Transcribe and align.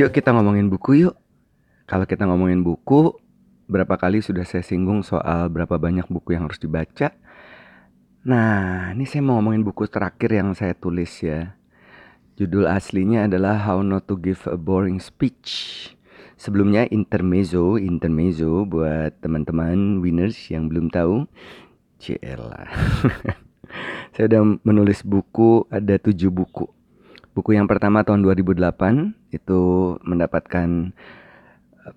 Yuk 0.00 0.16
kita 0.16 0.32
ngomongin 0.32 0.72
buku 0.72 1.04
yuk. 1.04 1.12
Kalau 1.84 2.08
kita 2.08 2.24
ngomongin 2.24 2.64
buku, 2.64 3.20
berapa 3.68 4.00
kali 4.00 4.24
sudah 4.24 4.48
saya 4.48 4.64
singgung 4.64 5.04
soal 5.04 5.52
berapa 5.52 5.76
banyak 5.76 6.08
buku 6.08 6.32
yang 6.32 6.48
harus 6.48 6.56
dibaca. 6.56 7.12
Nah, 8.24 8.96
ini 8.96 9.04
saya 9.04 9.20
mau 9.20 9.36
ngomongin 9.36 9.60
buku 9.60 9.84
terakhir 9.92 10.32
yang 10.32 10.56
saya 10.56 10.72
tulis 10.72 11.20
ya. 11.20 11.52
Judul 12.40 12.64
aslinya 12.64 13.28
adalah 13.28 13.60
How 13.60 13.84
Not 13.84 14.08
to 14.08 14.16
Give 14.16 14.40
a 14.48 14.56
Boring 14.56 15.04
Speech. 15.04 15.52
Sebelumnya 16.40 16.88
intermezzo, 16.88 17.76
intermezzo 17.76 18.64
buat 18.64 19.20
teman-teman 19.20 20.00
winners 20.00 20.48
yang 20.48 20.72
belum 20.72 20.88
tahu. 20.88 21.28
Cielah. 22.00 22.72
saya 24.16 24.24
udah 24.32 24.64
menulis 24.64 25.04
buku, 25.04 25.68
ada 25.68 26.00
tujuh 26.00 26.32
buku 26.32 26.79
Buku 27.30 27.54
yang 27.54 27.70
pertama 27.70 28.02
tahun 28.02 28.26
2008 28.26 29.14
itu 29.30 29.60
mendapatkan 30.02 30.90
eh, 31.86 31.94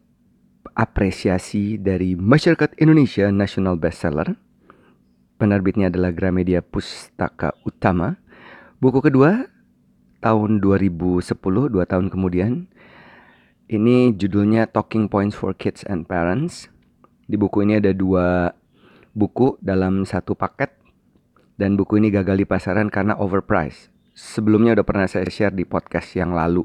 apresiasi 0.77 1.81
dari 1.81 2.13
masyarakat 2.13 2.77
Indonesia 2.77 3.33
National 3.33 3.81
Bestseller. 3.81 4.37
Penerbitnya 5.41 5.89
adalah 5.89 6.13
Gramedia 6.13 6.61
Pustaka 6.61 7.57
Utama. 7.65 8.21
Buku 8.77 9.01
kedua 9.01 9.49
tahun 10.21 10.61
2010, 10.61 11.25
dua 11.73 11.85
tahun 11.89 12.13
kemudian. 12.13 12.69
Ini 13.65 14.13
judulnya 14.13 14.69
Talking 14.69 15.09
Points 15.09 15.33
for 15.33 15.57
Kids 15.57 15.81
and 15.89 16.05
Parents. 16.05 16.69
Di 17.25 17.41
buku 17.41 17.65
ini 17.65 17.81
ada 17.81 17.89
dua 17.89 18.53
buku 19.17 19.57
dalam 19.65 20.05
satu 20.05 20.37
paket 20.37 20.77
dan 21.57 21.73
buku 21.73 21.97
ini 21.97 22.13
gagal 22.13 22.37
di 22.37 22.45
pasaran 22.45 22.93
karena 22.93 23.17
overpriced 23.17 23.93
sebelumnya 24.13 24.77
udah 24.77 24.85
pernah 24.85 25.09
saya 25.09 25.25
share 25.27 25.53
di 25.53 25.65
podcast 25.65 26.13
yang 26.13 26.37
lalu. 26.37 26.63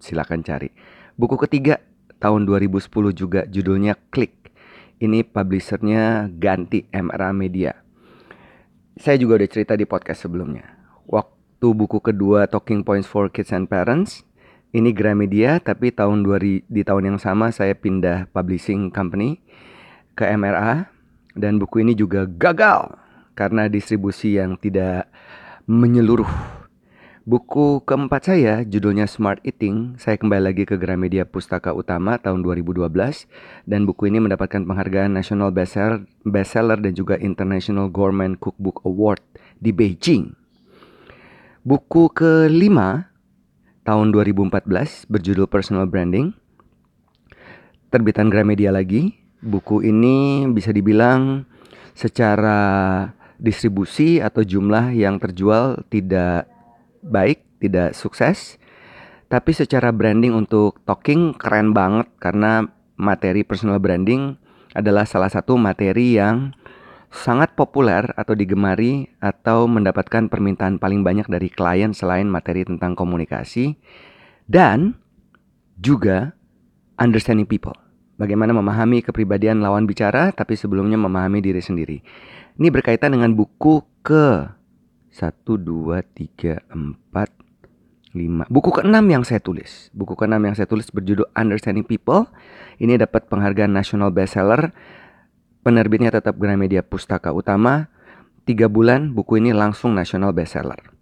Silakan 0.00 0.40
cari. 0.44 0.72
Buku 1.16 1.36
ketiga 1.40 1.80
tahun 2.20 2.48
2010 2.48 2.88
juga 3.12 3.44
judulnya 3.48 3.96
Klik. 4.12 4.52
Ini 4.96 5.28
publishernya 5.28 6.32
ganti 6.40 6.88
MRA 6.88 7.36
Media. 7.36 7.76
Saya 8.96 9.20
juga 9.20 9.36
udah 9.36 9.48
cerita 9.52 9.76
di 9.76 9.84
podcast 9.84 10.24
sebelumnya. 10.24 10.64
Waktu 11.04 11.68
buku 11.76 12.00
kedua 12.00 12.48
Talking 12.48 12.80
Points 12.80 13.04
for 13.04 13.28
Kids 13.28 13.52
and 13.52 13.68
Parents, 13.68 14.24
ini 14.72 14.96
Gramedia 14.96 15.60
tapi 15.60 15.92
tahun 15.92 16.24
2000 16.24 16.64
di 16.64 16.82
tahun 16.84 17.12
yang 17.12 17.18
sama 17.20 17.52
saya 17.52 17.76
pindah 17.76 18.32
publishing 18.32 18.88
company 18.88 19.44
ke 20.16 20.24
MRA 20.24 20.88
dan 21.36 21.60
buku 21.60 21.84
ini 21.84 21.92
juga 21.92 22.24
gagal 22.24 22.96
karena 23.36 23.68
distribusi 23.68 24.40
yang 24.40 24.56
tidak 24.56 25.12
menyeluruh 25.68 26.55
Buku 27.26 27.82
keempat 27.82 28.30
saya 28.30 28.62
judulnya 28.62 29.10
Smart 29.10 29.42
Eating. 29.42 29.98
Saya 29.98 30.14
kembali 30.14 30.46
lagi 30.46 30.62
ke 30.62 30.78
Gramedia 30.78 31.26
Pustaka 31.26 31.74
Utama 31.74 32.22
tahun 32.22 32.38
2012 32.46 32.86
dan 33.66 33.82
buku 33.82 34.06
ini 34.06 34.22
mendapatkan 34.22 34.62
penghargaan 34.62 35.10
National 35.10 35.50
Bestseller, 35.50 36.06
Bestseller 36.22 36.78
dan 36.78 36.94
juga 36.94 37.18
International 37.18 37.90
Gourmet 37.90 38.30
Cookbook 38.38 38.86
Award 38.86 39.18
di 39.58 39.74
Beijing. 39.74 40.38
Buku 41.66 42.14
kelima 42.14 43.10
tahun 43.82 44.14
2014 44.14 45.10
berjudul 45.10 45.50
Personal 45.50 45.90
Branding. 45.90 46.30
Terbitan 47.90 48.30
Gramedia 48.30 48.70
lagi. 48.70 49.18
Buku 49.42 49.82
ini 49.82 50.46
bisa 50.54 50.70
dibilang 50.70 51.42
secara 51.90 53.10
distribusi 53.42 54.22
atau 54.22 54.46
jumlah 54.46 54.94
yang 54.94 55.18
terjual 55.18 55.82
tidak 55.90 56.54
baik, 57.02 57.44
tidak 57.60 57.96
sukses. 57.96 58.60
Tapi 59.26 59.50
secara 59.50 59.90
branding 59.90 60.32
untuk 60.36 60.78
talking 60.86 61.34
keren 61.34 61.74
banget 61.74 62.06
karena 62.22 62.70
materi 62.94 63.42
personal 63.42 63.82
branding 63.82 64.38
adalah 64.76 65.02
salah 65.02 65.26
satu 65.26 65.58
materi 65.58 66.14
yang 66.14 66.54
sangat 67.10 67.56
populer 67.56 68.06
atau 68.14 68.36
digemari 68.36 69.08
atau 69.18 69.64
mendapatkan 69.66 70.28
permintaan 70.28 70.76
paling 70.76 71.00
banyak 71.00 71.26
dari 71.26 71.48
klien 71.48 71.96
selain 71.96 72.28
materi 72.28 72.62
tentang 72.68 72.92
komunikasi 72.92 73.74
dan 74.46 74.94
juga 75.80 76.36
understanding 77.00 77.48
people. 77.48 77.74
Bagaimana 78.16 78.56
memahami 78.56 79.04
kepribadian 79.04 79.60
lawan 79.60 79.84
bicara 79.84 80.32
tapi 80.32 80.56
sebelumnya 80.56 80.96
memahami 80.96 81.44
diri 81.44 81.60
sendiri. 81.60 82.00
Ini 82.56 82.68
berkaitan 82.72 83.12
dengan 83.12 83.36
buku 83.36 83.84
ke 84.00 84.48
satu, 85.16 85.56
dua, 85.56 86.04
tiga, 86.04 86.60
empat, 86.68 87.32
lima. 88.12 88.44
Buku 88.52 88.68
keenam 88.68 89.08
yang 89.08 89.24
saya 89.24 89.40
tulis. 89.40 89.88
Buku 89.96 90.12
keenam 90.12 90.44
yang 90.44 90.52
saya 90.52 90.68
tulis 90.68 90.92
berjudul 90.92 91.24
Understanding 91.32 91.88
People. 91.88 92.28
Ini 92.76 93.00
dapat 93.00 93.32
penghargaan 93.32 93.72
National 93.72 94.12
Bestseller. 94.12 94.76
Penerbitnya 95.64 96.12
tetap 96.12 96.36
Gramedia 96.36 96.84
Pustaka 96.84 97.32
Utama. 97.32 97.88
Tiga 98.44 98.68
bulan 98.68 99.16
buku 99.16 99.40
ini 99.40 99.56
langsung 99.56 99.96
National 99.96 100.36
Bestseller. 100.36 100.92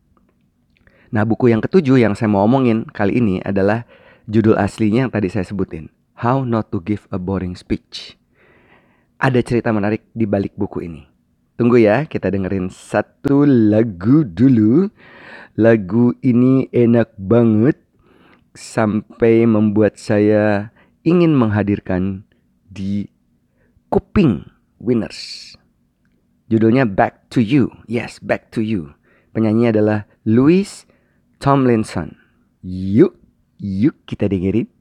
Nah 1.11 1.27
buku 1.27 1.51
yang 1.51 1.59
ketujuh 1.59 1.99
yang 1.99 2.15
saya 2.15 2.31
mau 2.31 2.47
omongin 2.47 2.87
kali 2.87 3.19
ini 3.19 3.43
adalah 3.43 3.83
judul 4.31 4.55
aslinya 4.55 5.07
yang 5.07 5.13
tadi 5.13 5.27
saya 5.27 5.43
sebutin. 5.43 5.91
How 6.23 6.47
Not 6.47 6.71
to 6.71 6.79
Give 6.79 7.03
a 7.11 7.19
Boring 7.19 7.59
Speech. 7.59 8.15
Ada 9.19 9.43
cerita 9.43 9.75
menarik 9.75 10.07
di 10.15 10.25
balik 10.25 10.55
buku 10.55 10.87
ini. 10.87 11.14
Tunggu 11.55 11.79
ya, 11.79 12.03
kita 12.11 12.35
dengerin 12.35 12.67
satu 12.67 13.47
lagu 13.47 14.27
dulu. 14.27 14.91
Lagu 15.55 16.11
ini 16.19 16.67
enak 16.75 17.15
banget 17.15 17.79
sampai 18.59 19.47
membuat 19.47 19.95
saya 19.95 20.75
ingin 21.07 21.31
menghadirkan 21.39 22.27
di 22.67 23.07
Kuping 23.87 24.51
Winners. 24.83 25.55
Judulnya 26.51 26.91
Back 26.91 27.31
to 27.31 27.39
You. 27.39 27.71
Yes, 27.87 28.19
Back 28.19 28.51
to 28.59 28.59
You. 28.59 28.99
Penyanyi 29.31 29.71
adalah 29.71 30.11
Louis 30.27 30.67
Tomlinson. 31.39 32.19
Yuk, 32.67 33.15
yuk 33.63 33.95
kita 34.11 34.27
dengerin. 34.27 34.74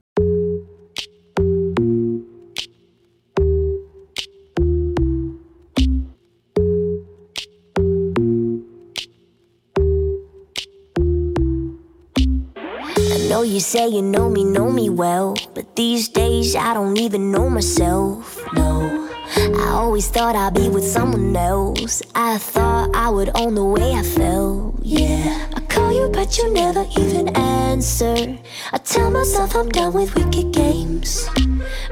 Say 13.63 13.87
you 13.87 14.01
know 14.01 14.29
me, 14.29 14.43
know 14.43 14.69
me 14.69 14.89
well. 14.89 15.35
But 15.53 15.75
these 15.75 16.09
days 16.09 16.55
I 16.55 16.73
don't 16.73 16.97
even 16.97 17.31
know 17.31 17.49
myself, 17.49 18.39
no. 18.53 19.09
I 19.35 19.69
always 19.71 20.09
thought 20.09 20.35
I'd 20.35 20.53
be 20.53 20.69
with 20.69 20.83
someone 20.83 21.35
else. 21.35 22.01
I 22.13 22.37
thought 22.37 22.93
I 22.93 23.09
would 23.09 23.31
own 23.35 23.55
the 23.55 23.63
way 23.63 23.93
I 23.93 24.03
felt, 24.03 24.75
yeah. 24.81 25.49
I 25.55 25.61
call 25.61 25.91
you, 25.93 26.09
but 26.09 26.37
you 26.37 26.53
never 26.53 26.85
even 26.99 27.35
answer. 27.35 28.37
I 28.71 28.77
tell 28.77 29.09
myself 29.09 29.55
I'm 29.55 29.69
done 29.69 29.93
with 29.93 30.13
wicked 30.15 30.51
games. 30.51 31.27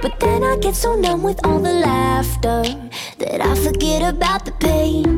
But 0.02 0.20
then 0.20 0.44
I 0.44 0.58
get 0.58 0.76
so 0.76 0.96
numb 0.96 1.24
with 1.24 1.40
all 1.46 1.60
the 1.60 1.74
laughter 1.74 2.64
that 3.20 3.42
I 3.42 3.56
forget 3.56 4.02
about 4.14 4.46
the 4.46 4.52
pain. 4.54 5.11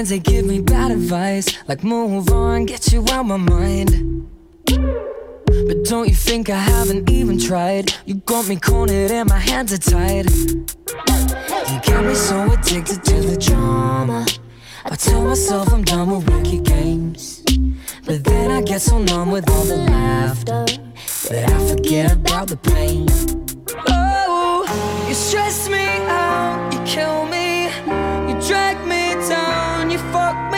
Friends, 0.00 0.08
they 0.08 0.18
give 0.18 0.46
me 0.46 0.60
bad 0.62 0.90
advice. 0.90 1.46
Like, 1.68 1.84
move 1.84 2.30
on, 2.30 2.64
get 2.64 2.90
you 2.90 3.04
out 3.10 3.24
my 3.24 3.36
mind. 3.36 4.26
But 4.64 5.84
don't 5.84 6.08
you 6.08 6.14
think 6.14 6.48
I 6.48 6.56
haven't 6.56 7.10
even 7.10 7.38
tried? 7.38 7.92
You 8.06 8.14
got 8.14 8.48
me 8.48 8.56
cornered 8.56 9.10
and 9.10 9.28
my 9.28 9.38
hands 9.38 9.72
are 9.74 9.78
tied. 9.78 10.30
You 10.30 11.80
got 11.86 12.04
me 12.04 12.14
so 12.14 12.50
addicted 12.52 13.04
to 13.04 13.20
the 13.20 13.36
drama. 13.36 14.26
I 14.86 14.96
tell 14.96 15.22
myself 15.22 15.70
I'm 15.70 15.84
done 15.84 16.08
with 16.10 16.30
wicked 16.30 16.64
games. 16.64 17.42
But 18.06 18.24
then 18.24 18.50
I 18.50 18.62
get 18.62 18.80
so 18.80 18.98
numb 18.98 19.30
with 19.30 19.50
all 19.50 19.64
the 19.64 19.76
laughter 19.76 20.64
that 21.28 21.50
I 21.52 21.58
forget 21.68 22.12
about 22.12 22.48
the 22.48 22.56
pain. 22.56 23.06
Oh, 23.88 24.64
you 25.08 25.14
stress 25.14 25.68
me 25.68 25.86
out, 26.08 26.72
you 26.72 26.80
kill 26.86 27.26
me, 27.26 27.64
you 28.28 28.48
drag 28.48 28.76
me 28.86 28.89
fuck 30.12 30.49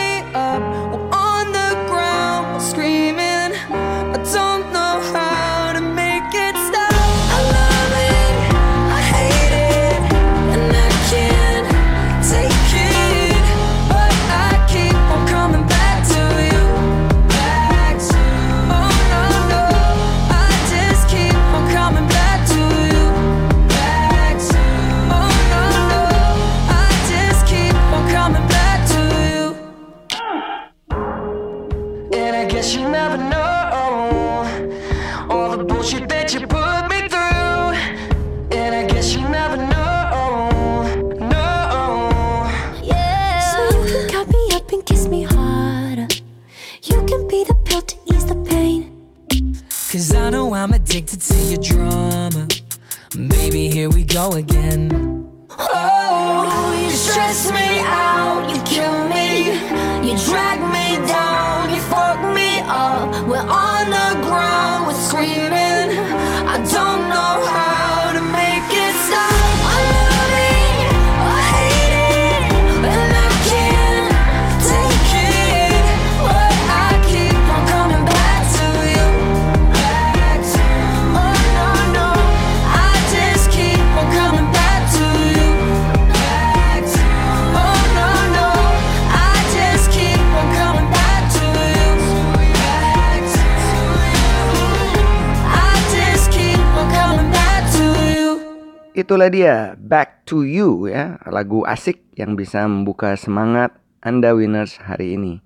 Itulah 99.03 99.27
dia. 99.27 99.75
Back 99.75 100.23
to 100.31 100.47
You 100.47 100.87
ya. 100.87 101.19
Lagu 101.27 101.67
asik 101.67 102.07
yang 102.15 102.39
bisa 102.39 102.63
membuka 102.63 103.19
semangat 103.19 103.75
Anda 103.99 104.31
winners 104.31 104.79
hari 104.79 105.19
ini. 105.19 105.43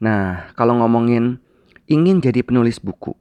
Nah 0.00 0.48
kalau 0.56 0.80
ngomongin 0.80 1.36
ingin 1.84 2.24
jadi 2.24 2.40
penulis 2.40 2.80
buku 2.80 3.12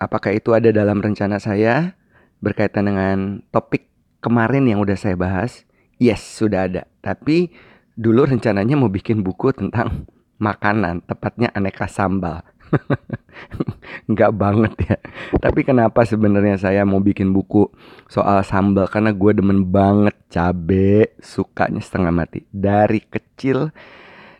Apakah 0.00 0.32
itu 0.32 0.56
ada 0.56 0.72
dalam 0.72 1.04
rencana 1.04 1.36
saya 1.36 1.92
Berkaitan 2.40 2.88
dengan 2.88 3.44
topik 3.52 3.84
kemarin 4.24 4.64
yang 4.64 4.80
udah 4.80 4.96
saya 4.96 5.12
bahas? 5.12 5.68
Yes 6.00 6.24
sudah 6.24 6.64
ada. 6.64 6.88
Tapi 7.04 7.52
dulu 8.00 8.24
rencananya 8.24 8.80
mau 8.80 8.88
bikin 8.88 9.20
buku 9.20 9.52
tentang 9.52 10.08
makanan 10.40 11.04
Tepatnya 11.04 11.52
aneka 11.52 11.84
sambal 11.84 12.40
Nggak 14.04 14.32
banget 14.36 14.72
ya. 14.84 14.96
Tapi 15.40 15.64
kenapa 15.64 16.04
sebenarnya 16.04 16.60
saya 16.60 16.84
mau 16.84 17.00
bikin 17.00 17.32
buku 17.32 17.72
soal 18.04 18.44
sambal? 18.44 18.84
Karena 18.84 19.16
gue 19.16 19.32
demen 19.32 19.64
banget 19.64 20.12
cabe 20.28 21.16
Sukanya 21.24 21.80
setengah 21.80 22.12
mati. 22.12 22.44
Dari 22.52 23.00
kecil 23.00 23.72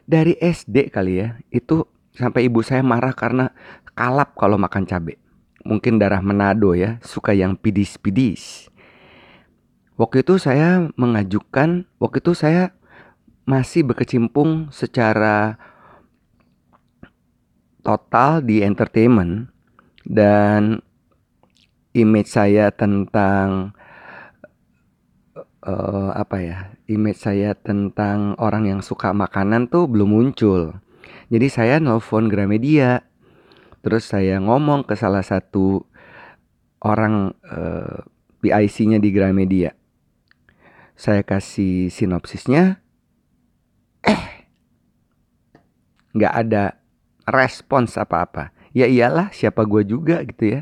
Dari 0.04 0.36
SD 0.36 0.92
kali 0.92 1.16
ya 1.16 1.40
Itu 1.48 1.88
sampai 2.12 2.52
ibu 2.52 2.60
saya 2.60 2.84
marah 2.84 3.16
karena 3.16 3.56
kalap 3.96 4.36
kalau 4.36 4.60
makan 4.60 4.84
cabe. 4.84 5.16
Mungkin 5.64 5.96
darah 5.96 6.20
Manado 6.20 6.76
ya 6.76 7.00
Suka 7.00 7.32
yang 7.32 7.56
pidis-pidis. 7.56 8.68
Waktu 9.96 10.28
itu 10.28 10.36
saya 10.36 10.92
mengajukan 11.00 11.88
Waktu 11.96 12.20
itu 12.20 12.36
saya 12.36 12.76
masih 13.48 13.84
berkecimpung 13.84 14.72
secara 14.72 15.56
total 17.84 18.40
di 18.40 18.64
entertainment 18.64 19.53
dan 20.04 20.84
image 21.96 22.30
saya 22.30 22.70
tentang 22.70 23.72
eh, 25.64 26.10
apa 26.12 26.36
ya 26.40 26.58
image 26.88 27.24
saya 27.24 27.56
tentang 27.56 28.36
orang 28.36 28.68
yang 28.68 28.80
suka 28.84 29.16
makanan 29.16 29.68
tuh 29.72 29.88
belum 29.88 30.12
muncul. 30.12 30.76
Jadi 31.32 31.48
saya 31.48 31.76
nelfon 31.80 32.28
Gramedia 32.28 33.04
terus 33.84 34.08
saya 34.08 34.40
ngomong 34.40 34.88
ke 34.88 34.96
salah 34.96 35.24
satu 35.24 35.84
orang 36.84 37.32
eh, 37.48 38.04
PIC-nya 38.44 39.00
di 39.00 39.10
Gramedia. 39.10 39.72
Saya 40.94 41.26
kasih 41.26 41.90
sinopsisnya. 41.90 42.78
Eh 44.04 44.44
nggak 46.14 46.34
ada 46.46 46.78
respons 47.26 47.98
apa-apa. 47.98 48.53
Ya 48.74 48.90
iyalah, 48.90 49.30
siapa 49.30 49.62
gue 49.64 49.86
juga 49.86 50.20
gitu 50.26 50.58
ya. 50.58 50.60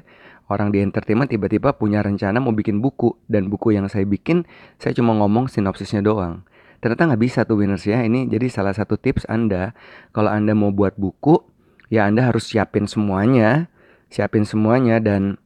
Orang 0.53 0.69
di 0.69 0.85
entertainment 0.85 1.33
tiba-tiba 1.33 1.73
punya 1.73 2.05
rencana 2.05 2.37
mau 2.37 2.53
bikin 2.53 2.85
buku 2.85 3.17
dan 3.25 3.49
buku 3.49 3.73
yang 3.73 3.89
saya 3.89 4.05
bikin 4.05 4.45
saya 4.77 4.93
cuma 4.93 5.17
ngomong 5.17 5.49
sinopsisnya 5.49 6.05
doang. 6.05 6.45
Ternyata 6.85 7.09
nggak 7.09 7.23
bisa 7.25 7.49
tuh 7.49 7.65
winners 7.65 7.89
ya. 7.89 8.05
Ini 8.05 8.29
jadi 8.29 8.53
salah 8.53 8.77
satu 8.77 9.01
tips 9.01 9.25
Anda 9.33 9.73
kalau 10.13 10.29
Anda 10.29 10.53
mau 10.53 10.69
buat 10.69 11.01
buku 11.01 11.41
ya 11.89 12.05
Anda 12.05 12.29
harus 12.29 12.53
siapin 12.53 12.85
semuanya, 12.85 13.73
siapin 14.13 14.45
semuanya 14.45 15.01
dan 15.01 15.41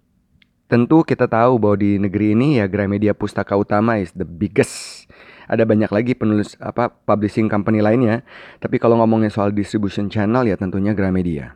tentu 0.66 1.06
kita 1.06 1.30
tahu 1.30 1.62
bahwa 1.62 1.78
di 1.78 2.02
negeri 2.02 2.34
ini 2.34 2.58
ya 2.58 2.66
Gramedia 2.66 3.14
Pustaka 3.14 3.54
Utama 3.54 4.02
is 4.02 4.10
the 4.18 4.26
biggest 4.26 5.06
ada 5.46 5.62
banyak 5.62 5.90
lagi 5.94 6.18
penulis 6.18 6.58
apa 6.58 6.90
publishing 6.90 7.46
company 7.46 7.78
lainnya. 7.78 8.26
Tapi 8.58 8.82
kalau 8.82 8.98
ngomongin 8.98 9.30
soal 9.30 9.54
distribution 9.54 10.10
channel 10.10 10.42
ya 10.42 10.58
tentunya 10.58 10.90
Gramedia. 10.90 11.54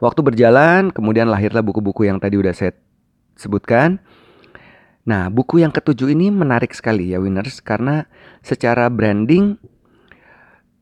Waktu 0.00 0.20
berjalan, 0.24 0.88
kemudian 0.88 1.28
lahirlah 1.28 1.60
buku-buku 1.60 2.08
yang 2.08 2.16
tadi 2.16 2.40
udah 2.40 2.56
saya 2.56 2.72
sebutkan. 3.36 4.00
Nah, 5.04 5.28
buku 5.28 5.60
yang 5.60 5.72
ketujuh 5.72 6.12
ini 6.12 6.32
menarik 6.32 6.72
sekali 6.72 7.12
ya 7.12 7.20
winners 7.20 7.60
karena 7.60 8.08
secara 8.40 8.88
branding 8.88 9.60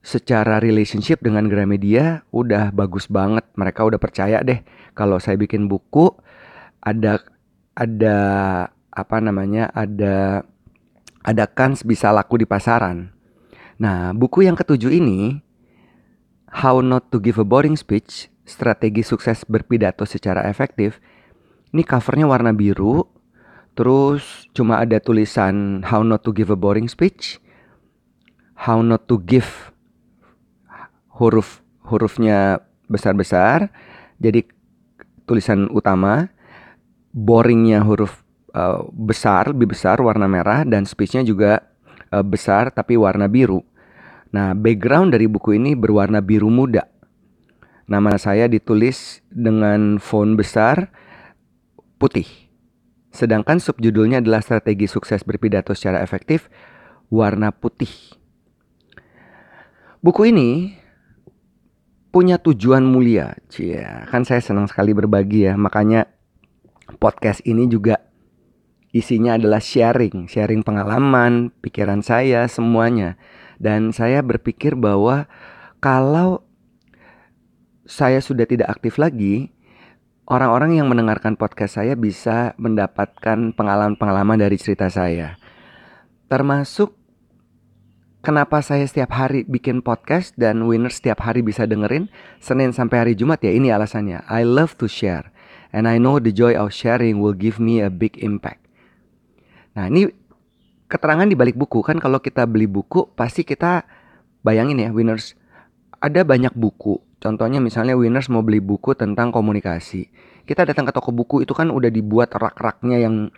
secara 0.03 0.63
relationship 0.63 1.19
dengan 1.21 1.51
Gramedia 1.51 2.23
udah 2.31 2.71
bagus 2.71 3.11
banget. 3.11 3.43
Mereka 3.59 3.83
udah 3.83 3.99
percaya 3.99 4.39
deh 4.43 4.63
kalau 4.95 5.19
saya 5.19 5.35
bikin 5.35 5.67
buku 5.67 6.15
ada 6.83 7.19
ada 7.75 8.19
apa 8.95 9.17
namanya? 9.19 9.71
ada 9.75 10.47
ada 11.27 11.45
kans 11.51 11.83
bisa 11.83 12.15
laku 12.15 12.39
di 12.39 12.47
pasaran. 12.47 13.11
Nah, 13.79 14.11
buku 14.15 14.47
yang 14.47 14.59
ketujuh 14.59 14.91
ini 14.91 15.39
How 16.49 16.81
Not 16.81 17.13
to 17.13 17.21
Give 17.21 17.37
a 17.37 17.47
Boring 17.47 17.77
Speech, 17.77 18.33
Strategi 18.49 19.05
Sukses 19.05 19.45
Berpidato 19.45 20.09
Secara 20.09 20.49
Efektif. 20.49 20.97
Ini 21.77 21.85
covernya 21.85 22.25
warna 22.25 22.57
biru, 22.57 23.05
terus 23.77 24.49
cuma 24.57 24.81
ada 24.81 24.97
tulisan 24.97 25.85
How 25.85 26.01
Not 26.01 26.25
to 26.25 26.33
Give 26.33 26.49
a 26.49 26.59
Boring 26.59 26.89
Speech, 26.89 27.37
How 28.65 28.81
Not 28.81 29.05
to 29.13 29.21
Give 29.21 29.49
huruf 31.21 31.61
hurufnya 31.85 32.65
besar-besar, 32.89 33.69
jadi 34.17 34.49
tulisan 35.29 35.69
utama, 35.69 36.33
boringnya 37.13 37.85
huruf 37.85 38.25
uh, 38.57 38.89
besar, 38.97 39.53
lebih 39.53 39.77
besar 39.77 40.01
warna 40.01 40.25
merah 40.25 40.65
dan 40.65 40.89
speechnya 40.89 41.21
juga 41.21 41.61
uh, 42.09 42.25
besar 42.25 42.73
tapi 42.73 42.97
warna 42.97 43.29
biru. 43.29 43.61
Nah, 44.29 44.53
background 44.53 45.17
dari 45.17 45.25
buku 45.25 45.57
ini 45.57 45.73
berwarna 45.73 46.21
biru 46.21 46.53
muda. 46.53 46.85
Nama 47.89 48.21
saya 48.21 48.45
ditulis 48.53 49.25
dengan 49.33 49.97
font 49.97 50.37
besar 50.37 50.93
putih. 51.97 52.29
Sedangkan 53.09 53.57
subjudulnya 53.57 54.21
adalah 54.21 54.45
strategi 54.45 54.85
sukses 54.85 55.25
berpidato 55.25 55.73
secara 55.73 56.05
efektif 56.05 56.53
warna 57.09 57.49
putih. 57.49 57.91
Buku 60.05 60.29
ini 60.29 60.77
punya 62.13 62.37
tujuan 62.37 62.85
mulia. 62.85 63.35
Cia, 63.49 64.05
kan 64.13 64.29
saya 64.29 64.45
senang 64.45 64.69
sekali 64.69 64.93
berbagi 64.93 65.49
ya. 65.49 65.57
Makanya 65.57 66.07
podcast 67.01 67.41
ini 67.49 67.65
juga 67.67 67.99
isinya 68.93 69.37
adalah 69.37 69.61
sharing, 69.61 70.29
sharing 70.29 70.61
pengalaman, 70.61 71.51
pikiran 71.65 72.05
saya, 72.05 72.45
semuanya. 72.47 73.17
Dan 73.59 73.91
saya 73.91 74.23
berpikir 74.23 74.79
bahwa 74.79 75.27
kalau 75.83 76.47
saya 77.89 78.23
sudah 78.23 78.47
tidak 78.47 78.71
aktif 78.79 78.99
lagi, 78.99 79.51
orang-orang 80.29 80.79
yang 80.79 80.87
mendengarkan 80.87 81.35
podcast 81.35 81.81
saya 81.81 81.97
bisa 81.97 82.55
mendapatkan 82.61 83.57
pengalaman-pengalaman 83.57 84.39
dari 84.39 84.61
cerita 84.61 84.87
saya. 84.93 85.41
Termasuk 86.29 86.93
kenapa 88.21 88.61
saya 88.61 88.85
setiap 88.85 89.09
hari 89.17 89.49
bikin 89.49 89.81
podcast 89.81 90.37
dan 90.37 90.69
winner 90.69 90.93
setiap 90.93 91.25
hari 91.25 91.41
bisa 91.41 91.65
dengerin 91.65 92.13
Senin 92.45 92.77
sampai 92.77 93.09
hari 93.09 93.15
Jumat 93.17 93.41
ya 93.41 93.51
ini 93.57 93.73
alasannya. 93.73 94.29
I 94.29 94.45
love 94.45 94.77
to 94.79 94.87
share 94.87 95.33
and 95.73 95.89
I 95.89 95.97
know 95.97 96.21
the 96.21 96.31
joy 96.31 96.53
of 96.53 96.77
sharing 96.77 97.25
will 97.25 97.35
give 97.35 97.57
me 97.57 97.81
a 97.81 97.89
big 97.89 98.21
impact. 98.21 98.69
Nah, 99.73 99.89
ini 99.89 100.11
keterangan 100.89 101.29
di 101.29 101.37
balik 101.37 101.55
buku 101.55 101.85
kan 101.85 102.01
kalau 102.01 102.19
kita 102.19 102.49
beli 102.49 102.65
buku 102.65 103.13
pasti 103.13 103.45
kita 103.45 103.85
bayangin 104.41 104.81
ya 104.81 104.91
winners 104.91 105.37
ada 106.01 106.25
banyak 106.25 106.55
buku. 106.57 106.99
Contohnya 107.19 107.59
misalnya 107.59 107.99
winners 107.99 108.31
mau 108.31 108.41
beli 108.47 108.63
buku 108.63 108.95
tentang 108.95 109.35
komunikasi. 109.35 110.07
Kita 110.47 110.65
datang 110.65 110.87
ke 110.87 110.93
toko 110.95 111.11
buku 111.11 111.43
itu 111.43 111.53
kan 111.53 111.69
udah 111.69 111.91
dibuat 111.91 112.31
rak-raknya 112.33 113.03
yang 113.03 113.29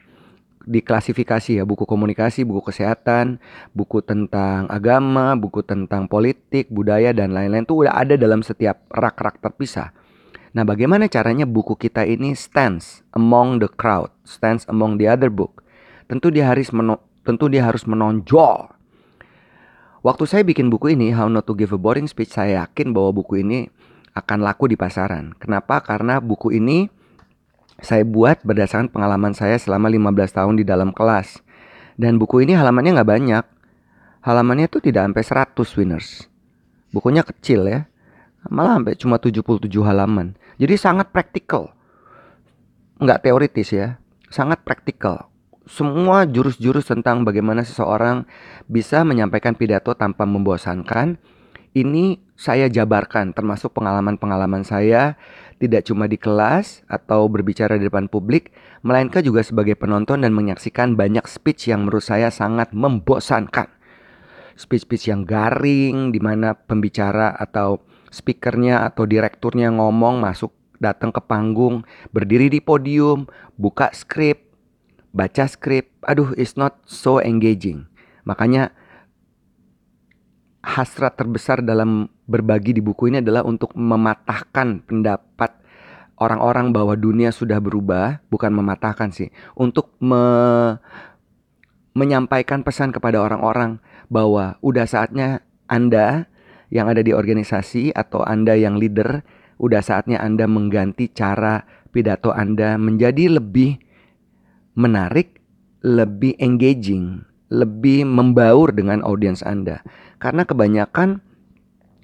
diklasifikasi 0.68 1.56
ya 1.56 1.64
buku 1.64 1.88
komunikasi, 1.88 2.44
buku 2.44 2.68
kesehatan, 2.68 3.40
buku 3.72 4.04
tentang 4.04 4.68
agama, 4.68 5.32
buku 5.32 5.64
tentang 5.64 6.04
politik, 6.06 6.68
budaya 6.68 7.16
dan 7.16 7.32
lain-lain 7.32 7.64
tuh 7.64 7.88
udah 7.88 7.96
ada 7.96 8.14
dalam 8.20 8.44
setiap 8.44 8.84
rak-rak 8.92 9.40
terpisah. 9.40 9.96
Nah, 10.52 10.66
bagaimana 10.66 11.08
caranya 11.08 11.48
buku 11.48 11.78
kita 11.78 12.04
ini 12.04 12.36
stands 12.36 13.06
among 13.16 13.62
the 13.62 13.70
crowd, 13.70 14.12
stands 14.26 14.68
among 14.68 15.00
the 15.00 15.08
other 15.08 15.32
book? 15.32 15.62
Tentu 16.10 16.28
dia 16.28 16.50
harus 16.50 16.74
tentu 17.30 17.46
dia 17.46 17.62
harus 17.62 17.86
menonjol. 17.86 18.74
Waktu 20.02 20.24
saya 20.26 20.42
bikin 20.42 20.66
buku 20.72 20.98
ini 20.98 21.14
How 21.14 21.30
Not 21.30 21.46
to 21.46 21.54
Give 21.54 21.70
a 21.70 21.78
Boring 21.78 22.10
Speech, 22.10 22.34
saya 22.34 22.66
yakin 22.66 22.90
bahwa 22.90 23.22
buku 23.22 23.46
ini 23.46 23.70
akan 24.18 24.42
laku 24.42 24.66
di 24.66 24.74
pasaran. 24.74 25.36
Kenapa? 25.38 25.78
Karena 25.84 26.18
buku 26.18 26.50
ini 26.56 26.90
saya 27.78 28.02
buat 28.02 28.42
berdasarkan 28.42 28.90
pengalaman 28.90 29.32
saya 29.36 29.56
selama 29.56 29.86
15 29.86 30.36
tahun 30.36 30.54
di 30.58 30.64
dalam 30.66 30.90
kelas. 30.90 31.38
Dan 32.00 32.18
buku 32.18 32.42
ini 32.42 32.56
halamannya 32.56 32.96
nggak 32.96 33.10
banyak. 33.12 33.44
Halamannya 34.24 34.66
tuh 34.68 34.82
tidak 34.84 35.06
sampai 35.06 35.24
100 35.54 35.78
winners. 35.78 36.08
Bukunya 36.90 37.22
kecil 37.22 37.64
ya. 37.68 37.86
Malah 38.48 38.80
sampai 38.80 38.96
cuma 38.96 39.16
77 39.20 39.68
halaman. 39.84 40.34
Jadi 40.56 40.74
sangat 40.80 41.12
praktikal. 41.12 41.76
Nggak 43.00 43.28
teoritis 43.28 43.68
ya. 43.72 44.00
Sangat 44.32 44.64
praktikal. 44.64 45.29
Semua 45.70 46.26
jurus-jurus 46.26 46.90
tentang 46.90 47.22
bagaimana 47.22 47.62
seseorang 47.62 48.26
bisa 48.66 49.06
menyampaikan 49.06 49.54
pidato 49.54 49.94
tanpa 49.94 50.26
membosankan. 50.26 51.14
Ini 51.70 52.18
saya 52.34 52.66
jabarkan 52.66 53.30
termasuk 53.30 53.78
pengalaman-pengalaman 53.78 54.66
saya 54.66 55.14
tidak 55.62 55.86
cuma 55.86 56.10
di 56.10 56.18
kelas 56.18 56.82
atau 56.90 57.30
berbicara 57.30 57.78
di 57.78 57.86
depan 57.86 58.10
publik, 58.10 58.50
melainkan 58.82 59.22
juga 59.22 59.46
sebagai 59.46 59.78
penonton 59.78 60.26
dan 60.26 60.34
menyaksikan 60.34 60.98
banyak 60.98 61.22
speech 61.30 61.70
yang 61.70 61.86
menurut 61.86 62.02
saya 62.02 62.34
sangat 62.34 62.74
membosankan. 62.74 63.70
Speech-speech 64.58 65.06
yang 65.14 65.22
garing 65.22 66.10
di 66.10 66.18
mana 66.18 66.58
pembicara 66.58 67.30
atau 67.38 67.78
speakernya 68.10 68.90
atau 68.90 69.06
direkturnya 69.06 69.70
ngomong 69.70 70.18
masuk 70.18 70.50
datang 70.82 71.14
ke 71.14 71.22
panggung, 71.22 71.86
berdiri 72.10 72.50
di 72.50 72.58
podium, 72.58 73.30
buka 73.54 73.94
skrip, 73.94 74.49
baca 75.10 75.44
skrip. 75.46 75.90
Aduh, 76.06 76.34
it's 76.38 76.54
not 76.54 76.82
so 76.86 77.18
engaging. 77.18 77.86
Makanya 78.24 78.74
hasrat 80.60 81.16
terbesar 81.16 81.64
dalam 81.64 82.12
berbagi 82.28 82.76
di 82.76 82.82
buku 82.84 83.08
ini 83.08 83.24
adalah 83.24 83.42
untuk 83.42 83.72
mematahkan 83.72 84.84
pendapat 84.84 85.50
orang-orang 86.20 86.70
bahwa 86.70 86.94
dunia 86.94 87.32
sudah 87.32 87.58
berubah, 87.58 88.20
bukan 88.28 88.52
mematahkan 88.52 89.10
sih, 89.10 89.32
untuk 89.56 89.96
me 89.98 90.22
menyampaikan 91.90 92.62
pesan 92.62 92.94
kepada 92.94 93.18
orang-orang 93.18 93.82
bahwa 94.06 94.54
udah 94.62 94.86
saatnya 94.86 95.42
Anda 95.66 96.30
yang 96.70 96.86
ada 96.86 97.02
di 97.02 97.10
organisasi 97.10 97.90
atau 97.90 98.22
Anda 98.22 98.54
yang 98.54 98.78
leader, 98.78 99.26
udah 99.58 99.82
saatnya 99.82 100.22
Anda 100.22 100.46
mengganti 100.46 101.10
cara 101.10 101.66
pidato 101.90 102.30
Anda 102.30 102.78
menjadi 102.78 103.42
lebih 103.42 103.89
menarik, 104.74 105.40
lebih 105.80 106.36
engaging, 106.38 107.24
lebih 107.50 108.06
membaur 108.06 108.70
dengan 108.70 109.02
audiens 109.02 109.42
Anda. 109.42 109.82
Karena 110.22 110.46
kebanyakan 110.46 111.24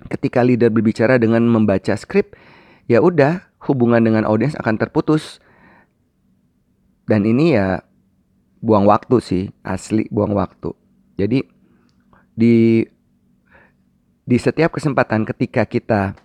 ketika 0.09 0.43
leader 0.43 0.71
berbicara 0.71 1.21
dengan 1.21 1.47
membaca 1.47 1.95
skrip, 1.95 2.35
ya 2.91 3.03
udah 3.03 3.47
hubungan 3.67 4.03
dengan 4.03 4.27
audiens 4.27 4.59
akan 4.59 4.77
terputus. 4.79 5.39
Dan 7.07 7.23
ini 7.23 7.55
ya 7.55 7.87
buang 8.59 8.87
waktu 8.87 9.17
sih, 9.23 9.45
asli 9.63 10.11
buang 10.11 10.35
waktu. 10.35 10.75
Jadi 11.17 11.47
di 12.35 12.83
di 14.27 14.37
setiap 14.43 14.75
kesempatan 14.75 15.23
ketika 15.23 15.63
kita 15.63 16.19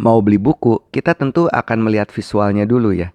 mau 0.00 0.24
beli 0.24 0.40
buku, 0.40 0.88
kita 0.88 1.12
tentu 1.12 1.50
akan 1.52 1.78
melihat 1.84 2.08
visualnya 2.08 2.64
dulu 2.64 2.96
ya. 2.96 3.12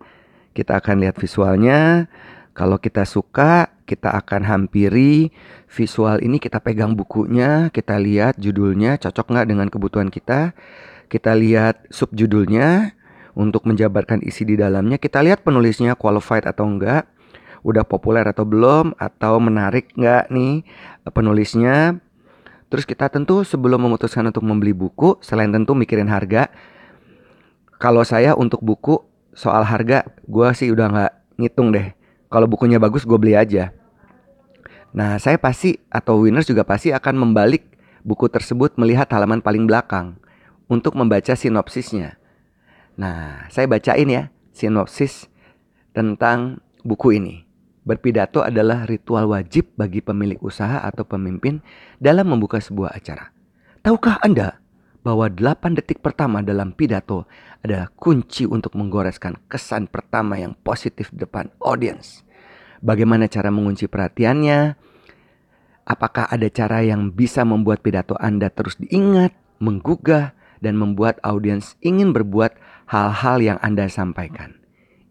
Kita 0.55 0.79
akan 0.79 1.03
lihat 1.03 1.19
visualnya, 1.19 2.07
kalau 2.55 2.79
kita 2.79 3.03
suka, 3.03 3.75
kita 3.83 4.15
akan 4.15 4.47
hampiri 4.47 5.35
visual 5.67 6.23
ini, 6.23 6.39
kita 6.39 6.63
pegang 6.63 6.95
bukunya, 6.95 7.67
kita 7.75 7.99
lihat 7.99 8.39
judulnya 8.39 8.95
cocok 8.95 9.35
nggak 9.35 9.47
dengan 9.51 9.67
kebutuhan 9.67 10.07
kita. 10.07 10.55
Kita 11.11 11.35
lihat 11.35 11.91
subjudulnya 11.91 12.95
untuk 13.35 13.67
menjabarkan 13.67 14.23
isi 14.23 14.47
di 14.47 14.55
dalamnya. 14.55 14.95
Kita 14.95 15.19
lihat 15.19 15.43
penulisnya 15.43 15.99
qualified 15.99 16.47
atau 16.47 16.63
enggak, 16.63 17.03
udah 17.67 17.83
populer 17.83 18.23
atau 18.23 18.47
belum, 18.47 18.95
atau 18.95 19.35
menarik 19.43 19.91
nggak 19.91 20.31
nih 20.31 20.63
penulisnya. 21.11 21.99
Terus 22.71 22.87
kita 22.87 23.11
tentu 23.11 23.43
sebelum 23.43 23.83
memutuskan 23.83 24.31
untuk 24.31 24.47
membeli 24.47 24.71
buku, 24.71 25.19
selain 25.19 25.51
tentu 25.51 25.75
mikirin 25.75 26.07
harga, 26.07 26.47
kalau 27.77 28.01
saya 28.07 28.33
untuk 28.33 28.63
buku 28.63 29.03
soal 29.35 29.67
harga, 29.67 30.07
gue 30.25 30.47
sih 30.55 30.71
udah 30.71 30.87
nggak 30.89 31.13
ngitung 31.37 31.75
deh. 31.75 31.91
Kalau 32.31 32.47
bukunya 32.47 32.79
bagus, 32.79 33.03
gue 33.03 33.19
beli 33.19 33.35
aja. 33.35 33.75
Nah, 34.95 35.19
saya 35.19 35.35
pasti 35.35 35.75
atau 35.91 36.23
winners 36.23 36.47
juga 36.47 36.63
pasti 36.63 36.95
akan 36.95 37.19
membalik 37.19 37.75
buku 38.07 38.31
tersebut 38.31 38.79
melihat 38.79 39.11
halaman 39.11 39.43
paling 39.43 39.67
belakang 39.67 40.15
untuk 40.71 40.95
membaca 40.95 41.35
sinopsisnya. 41.35 42.15
Nah, 42.95 43.43
saya 43.51 43.67
bacain 43.67 44.07
ya 44.07 44.31
sinopsis 44.55 45.27
tentang 45.91 46.63
buku 46.87 47.19
ini. 47.19 47.43
Berpidato 47.85 48.41
adalah 48.41 48.87
ritual 48.89 49.29
wajib 49.29 49.69
bagi 49.77 50.01
pemilik 50.01 50.39
usaha 50.41 50.81
atau 50.81 51.05
pemimpin 51.05 51.61
dalam 52.01 52.31
membuka 52.31 52.57
sebuah 52.57 52.97
acara. 52.97 53.29
Tahukah 53.85 54.17
Anda 54.25 54.57
bahwa 55.05 55.29
8 55.29 55.77
detik 55.77 56.01
pertama 56.01 56.41
dalam 56.41 56.73
pidato 56.73 57.29
adalah 57.61 57.93
kunci 57.93 58.49
untuk 58.49 58.73
menggoreskan 58.73 59.37
kesan 59.45 59.85
pertama 59.85 60.41
yang 60.41 60.57
positif 60.65 61.13
depan 61.13 61.53
audiens. 61.61 62.25
Bagaimana 62.81 63.29
cara 63.29 63.53
mengunci 63.53 63.85
perhatiannya? 63.85 64.73
Apakah 65.85 66.25
ada 66.25 66.49
cara 66.49 66.81
yang 66.81 67.13
bisa 67.13 67.45
membuat 67.45 67.85
pidato 67.85 68.17
Anda 68.17 68.49
terus 68.49 68.81
diingat, 68.81 69.37
menggugah, 69.61 70.33
dan 70.57 70.81
membuat 70.81 71.21
audiens 71.21 71.77
ingin 71.85 72.09
berbuat 72.09 72.57
hal-hal 72.89 73.37
yang 73.45 73.59
Anda 73.61 73.85
sampaikan? 73.85 74.57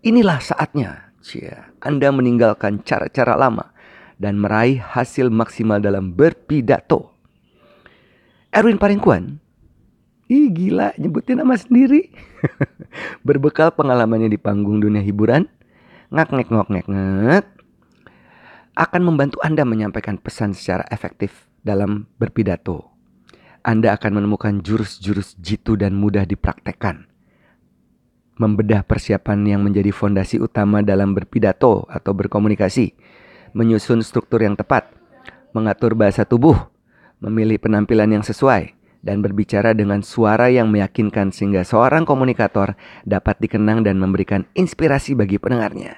Inilah 0.03 0.43
saatnya, 0.43 1.15
cia, 1.23 1.71
Anda 1.79 2.11
meninggalkan 2.11 2.83
cara-cara 2.83 3.39
lama 3.39 3.71
dan 4.19 4.43
meraih 4.43 4.83
hasil 4.83 5.31
maksimal 5.31 5.79
dalam 5.79 6.19
berpidato. 6.19 7.15
Erwin 8.51 8.79
Paringkuan 8.79 9.44
Ih 10.25 10.49
gila 10.49 10.97
nyebutin 10.97 11.37
nama 11.37 11.53
sendiri. 11.53 12.09
Berbekal 13.27 13.77
pengalamannya 13.77 14.33
di 14.33 14.41
panggung 14.41 14.81
dunia 14.81 15.05
hiburan. 15.05 15.45
Ngak 16.09 16.29
ngek 16.33 16.49
ngok 16.49 16.69
ngek 16.73 16.87
ngek. 16.89 17.47
Akan 18.75 19.03
membantu 19.05 19.39
Anda 19.45 19.69
menyampaikan 19.69 20.17
pesan 20.17 20.57
secara 20.57 20.89
efektif 20.89 21.47
dalam 21.61 22.09
berpidato. 22.17 22.89
Anda 23.65 23.97
akan 23.97 24.21
menemukan 24.21 24.65
jurus-jurus 24.65 25.37
jitu 25.41 25.77
dan 25.77 25.97
mudah 25.97 26.25
dipraktekkan. 26.25 27.09
Membedah 28.35 28.83
persiapan 28.83 29.47
yang 29.47 29.61
menjadi 29.63 29.95
fondasi 29.95 30.43
utama 30.43 30.83
dalam 30.83 31.15
berpidato 31.15 31.87
atau 31.87 32.13
berkomunikasi. 32.17 32.97
Menyusun 33.55 34.03
struktur 34.03 34.43
yang 34.43 34.57
tepat. 34.59 34.91
Mengatur 35.55 35.95
bahasa 35.95 36.27
tubuh. 36.27 36.57
Memilih 37.23 37.63
penampilan 37.63 38.11
yang 38.11 38.25
sesuai 38.27 38.74
dan 39.05 39.21
berbicara 39.21 39.77
dengan 39.77 40.01
suara 40.01 40.49
yang 40.49 40.73
meyakinkan 40.73 41.29
sehingga 41.29 41.61
seorang 41.61 42.09
komunikator 42.09 42.73
dapat 43.05 43.37
dikenang 43.45 43.85
dan 43.85 44.01
memberikan 44.01 44.49
inspirasi 44.57 45.13
bagi 45.13 45.37
pendengarnya. 45.37 45.93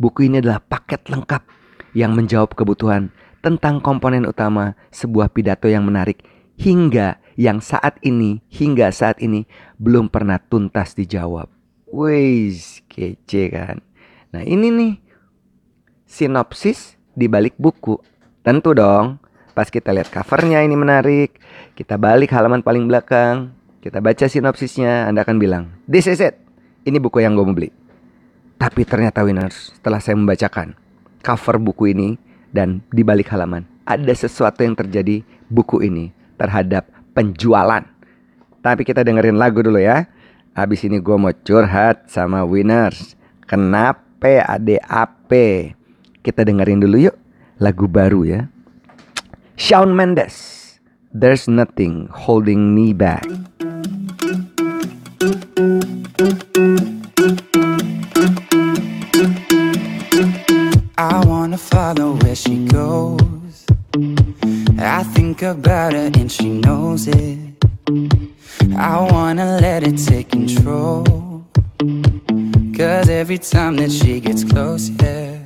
Buku 0.00 0.32
ini 0.32 0.40
adalah 0.40 0.64
paket 0.64 1.04
lengkap 1.12 1.44
yang 1.92 2.16
menjawab 2.16 2.56
kebutuhan 2.56 3.12
tentang 3.44 3.84
komponen 3.84 4.24
utama 4.24 4.74
sebuah 4.88 5.28
pidato 5.30 5.68
yang 5.68 5.84
menarik 5.84 6.24
hingga 6.56 7.20
yang 7.38 7.62
saat 7.62 8.00
ini 8.02 8.42
hingga 8.50 8.90
saat 8.90 9.20
ini 9.22 9.46
belum 9.78 10.08
pernah 10.08 10.40
tuntas 10.40 10.96
dijawab. 10.96 11.46
Wih, 11.88 12.56
kece 12.90 13.44
kan. 13.52 13.78
Nah, 14.34 14.42
ini 14.44 14.68
nih 14.68 14.92
sinopsis 16.04 16.98
di 17.14 17.30
balik 17.30 17.54
buku. 17.56 17.96
Tentu 18.42 18.72
dong, 18.72 19.20
pas 19.58 19.66
kita 19.74 19.90
lihat 19.90 20.14
covernya 20.14 20.62
ini 20.62 20.78
menarik, 20.78 21.34
kita 21.74 21.98
balik 21.98 22.30
halaman 22.30 22.62
paling 22.62 22.86
belakang, 22.86 23.50
kita 23.82 23.98
baca 23.98 24.30
sinopsisnya, 24.30 25.10
Anda 25.10 25.26
akan 25.26 25.42
bilang, 25.42 25.74
this 25.90 26.06
is 26.06 26.22
it, 26.22 26.38
ini 26.86 27.02
buku 27.02 27.26
yang 27.26 27.34
gue 27.34 27.42
mau 27.42 27.58
beli. 27.58 27.74
Tapi 28.54 28.86
ternyata 28.86 29.26
winners, 29.26 29.74
setelah 29.74 29.98
saya 29.98 30.14
membacakan 30.14 30.78
cover 31.26 31.58
buku 31.58 31.90
ini 31.90 32.14
dan 32.54 32.86
di 32.94 33.02
balik 33.02 33.34
halaman, 33.34 33.66
ada 33.82 34.14
sesuatu 34.14 34.62
yang 34.62 34.78
terjadi 34.78 35.26
buku 35.50 35.82
ini 35.82 36.14
terhadap 36.38 36.86
penjualan. 37.10 37.82
Tapi 38.62 38.86
kita 38.86 39.02
dengerin 39.02 39.42
lagu 39.42 39.58
dulu 39.58 39.82
ya. 39.82 40.06
Habis 40.54 40.86
ini 40.86 41.02
gue 41.02 41.18
mau 41.18 41.34
curhat 41.34 42.06
sama 42.06 42.46
winners. 42.46 43.18
Kenapa 43.42 44.38
ADAP? 44.54 45.32
Kita 46.22 46.46
dengerin 46.46 46.78
dulu 46.78 47.10
yuk 47.10 47.18
lagu 47.58 47.90
baru 47.90 48.22
ya. 48.22 48.40
Shawn 49.58 49.96
Mendes, 49.96 50.78
there's 51.12 51.48
nothing 51.48 52.08
holding 52.12 52.76
me 52.76 52.92
back. 52.92 53.26
I 60.96 61.24
wanna 61.26 61.58
follow 61.58 62.12
where 62.22 62.36
she 62.36 62.66
goes. 62.66 63.66
I 64.78 65.02
think 65.02 65.42
about 65.42 65.92
her 65.92 66.10
and 66.14 66.30
she 66.30 66.50
knows 66.50 67.08
it. 67.08 67.38
I 68.76 69.08
wanna 69.10 69.58
let 69.60 69.82
it 69.82 69.98
take 69.98 70.30
control. 70.30 71.02
Cause 72.76 73.08
every 73.08 73.38
time 73.38 73.74
that 73.78 73.90
she 73.90 74.20
gets 74.20 74.44
close, 74.44 74.88
yeah, 75.02 75.40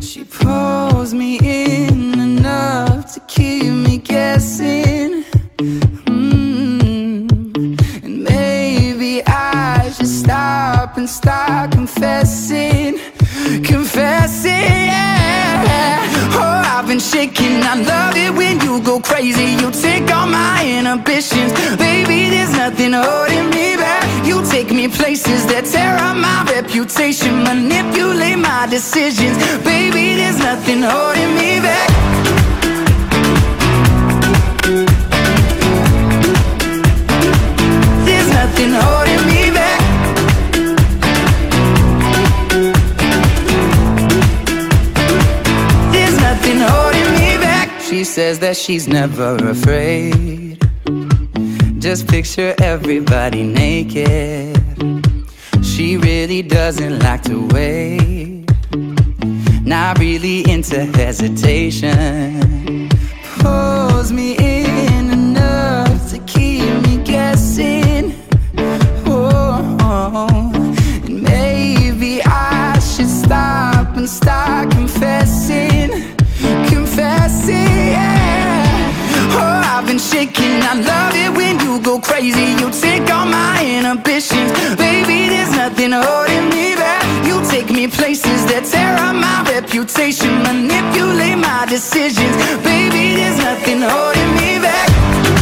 she 0.00 0.24
pulls 0.24 1.12
me 1.12 1.38
in 1.38 2.11
enough 2.42 3.14
to 3.14 3.20
keep 3.28 3.72
me 3.72 3.98
guessing. 3.98 5.22
Mm. 6.08 7.30
And 8.02 8.24
maybe 8.24 9.22
I 9.24 9.92
should 9.94 10.08
stop 10.08 10.96
and 10.96 11.08
start 11.08 11.70
confessing, 11.70 12.98
confessing. 13.62 14.50
Yeah. 14.50 15.11
Shaking. 17.12 17.62
I 17.62 17.74
love 17.74 18.16
it 18.16 18.32
when 18.34 18.58
you 18.60 18.80
go 18.80 18.98
crazy. 18.98 19.52
You 19.60 19.70
take 19.70 20.10
all 20.10 20.26
my 20.26 20.64
inhibitions, 20.64 21.52
baby. 21.76 22.30
There's 22.30 22.52
nothing 22.56 22.94
holding 22.94 23.50
me 23.50 23.76
back. 23.76 24.26
You 24.26 24.42
take 24.48 24.70
me 24.70 24.88
places 24.88 25.44
that 25.48 25.66
tear 25.66 25.94
up 25.98 26.16
my 26.16 26.50
reputation, 26.50 27.42
manipulate 27.42 28.38
my 28.38 28.66
decisions, 28.66 29.36
baby. 29.62 30.16
There's 30.16 30.38
nothing 30.38 30.80
holding 30.80 31.34
me 31.34 31.60
back. 31.60 32.41
Says 48.22 48.38
that 48.38 48.56
she's 48.56 48.86
never 48.86 49.34
afraid. 49.50 50.56
Just 51.80 52.06
picture 52.06 52.54
everybody 52.62 53.42
naked. 53.42 54.56
She 55.64 55.96
really 55.96 56.40
doesn't 56.40 57.00
like 57.00 57.22
to 57.22 57.48
wait. 57.48 58.46
Not 59.64 59.98
really 59.98 60.48
into 60.48 60.84
hesitation. 61.00 61.98
Pulls 63.40 64.12
me 64.12 64.36
in 64.38 65.10
enough 65.10 66.08
to 66.12 66.18
keep 66.20 66.70
me 66.86 67.02
guessing. 67.02 68.14
Oh, 69.04 70.38
and 71.06 71.22
maybe 71.24 72.22
I 72.22 72.78
should 72.78 73.12
stop 73.24 73.96
and 73.96 74.08
start 74.08 74.70
confessing, 74.70 75.90
confessing. 76.68 77.81
Shaking. 80.12 80.60
I 80.60 80.74
love 80.74 81.14
it 81.16 81.34
when 81.34 81.58
you 81.60 81.80
go 81.80 81.98
crazy. 81.98 82.52
You 82.60 82.70
take 82.70 83.08
all 83.10 83.24
my 83.24 83.64
inhibitions, 83.64 84.52
baby. 84.76 85.30
There's 85.32 85.50
nothing 85.56 85.92
holding 85.92 86.50
me 86.50 86.74
back. 86.74 87.02
You 87.26 87.40
take 87.48 87.70
me 87.70 87.88
places 87.88 88.44
that 88.52 88.68
tear 88.70 88.92
up 89.00 89.16
my 89.16 89.40
reputation, 89.50 90.30
manipulate 90.42 91.38
my 91.38 91.64
decisions, 91.66 92.36
baby. 92.62 93.16
There's 93.16 93.38
nothing 93.38 93.80
holding 93.80 94.30
me 94.36 94.60
back. 94.60 95.41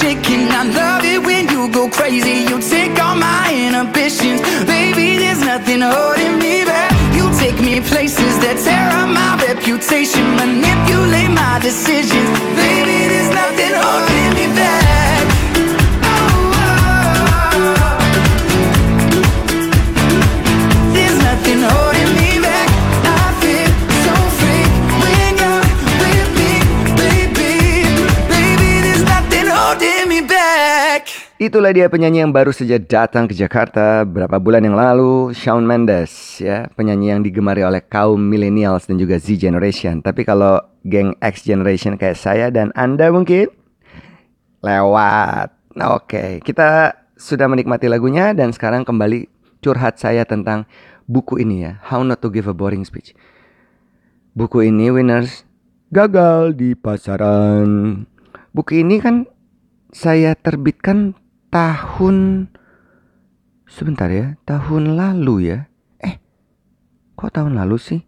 shaking. 0.00 0.48
I 0.50 0.62
love 0.64 1.04
it 1.04 1.20
when 1.24 1.48
you 1.48 1.68
go 1.70 1.88
crazy. 1.88 2.44
You 2.48 2.60
take 2.60 2.94
all 3.00 3.16
my 3.16 3.48
inhibitions, 3.52 4.40
baby. 4.66 5.18
There's 5.22 5.40
nothing 5.40 5.80
holding 5.80 6.38
me 6.38 6.64
back. 6.64 6.90
You 7.16 7.24
take 7.40 7.58
me 7.60 7.80
places 7.80 8.34
that 8.44 8.56
tear 8.64 8.88
up 9.00 9.08
my 9.08 9.32
reputation, 9.48 10.24
manipulate 10.36 11.32
my 11.32 11.58
decisions, 11.60 12.30
baby. 12.60 12.98
There's 13.12 13.30
nothing 13.32 13.74
holding 13.82 14.30
me 14.38 14.46
back. 14.54 15.45
Itulah 31.46 31.70
dia 31.70 31.86
penyanyi 31.86 32.26
yang 32.26 32.34
baru 32.34 32.50
saja 32.50 32.74
datang 32.74 33.30
ke 33.30 33.34
Jakarta 33.38 34.02
beberapa 34.02 34.34
bulan 34.42 34.66
yang 34.66 34.74
lalu, 34.74 35.30
Shawn 35.30 35.62
Mendes 35.62 36.42
ya, 36.42 36.66
penyanyi 36.74 37.14
yang 37.14 37.22
digemari 37.22 37.62
oleh 37.62 37.78
kaum 37.86 38.18
millennials 38.18 38.90
dan 38.90 38.98
juga 38.98 39.14
Z 39.22 39.38
generation. 39.38 40.02
Tapi 40.02 40.26
kalau 40.26 40.58
geng 40.82 41.14
X 41.22 41.46
generation 41.46 41.94
kayak 41.94 42.18
saya 42.18 42.50
dan 42.50 42.74
Anda 42.74 43.14
mungkin 43.14 43.46
lewat. 44.58 45.54
Nah, 45.78 45.94
Oke, 45.94 46.42
kita 46.42 46.98
sudah 47.14 47.46
menikmati 47.46 47.86
lagunya 47.86 48.34
dan 48.34 48.50
sekarang 48.50 48.82
kembali 48.82 49.30
curhat 49.62 50.02
saya 50.02 50.26
tentang 50.26 50.66
buku 51.06 51.46
ini 51.46 51.62
ya, 51.62 51.78
How 51.86 52.02
Not 52.02 52.26
to 52.26 52.34
Give 52.34 52.50
a 52.50 52.56
Boring 52.58 52.82
Speech. 52.82 53.14
Buku 54.34 54.66
ini 54.66 54.90
winners 54.90 55.46
gagal 55.94 56.58
di 56.58 56.74
pasaran. 56.74 58.02
Buku 58.50 58.82
ini 58.82 58.98
kan 58.98 59.30
saya 59.94 60.34
terbitkan 60.34 61.14
tahun 61.56 62.44
sebentar 63.64 64.12
ya, 64.12 64.36
tahun 64.44 64.92
lalu 64.92 65.56
ya. 65.56 65.58
Eh, 66.04 66.20
kok 67.16 67.32
tahun 67.32 67.56
lalu 67.56 67.80
sih? 67.80 68.00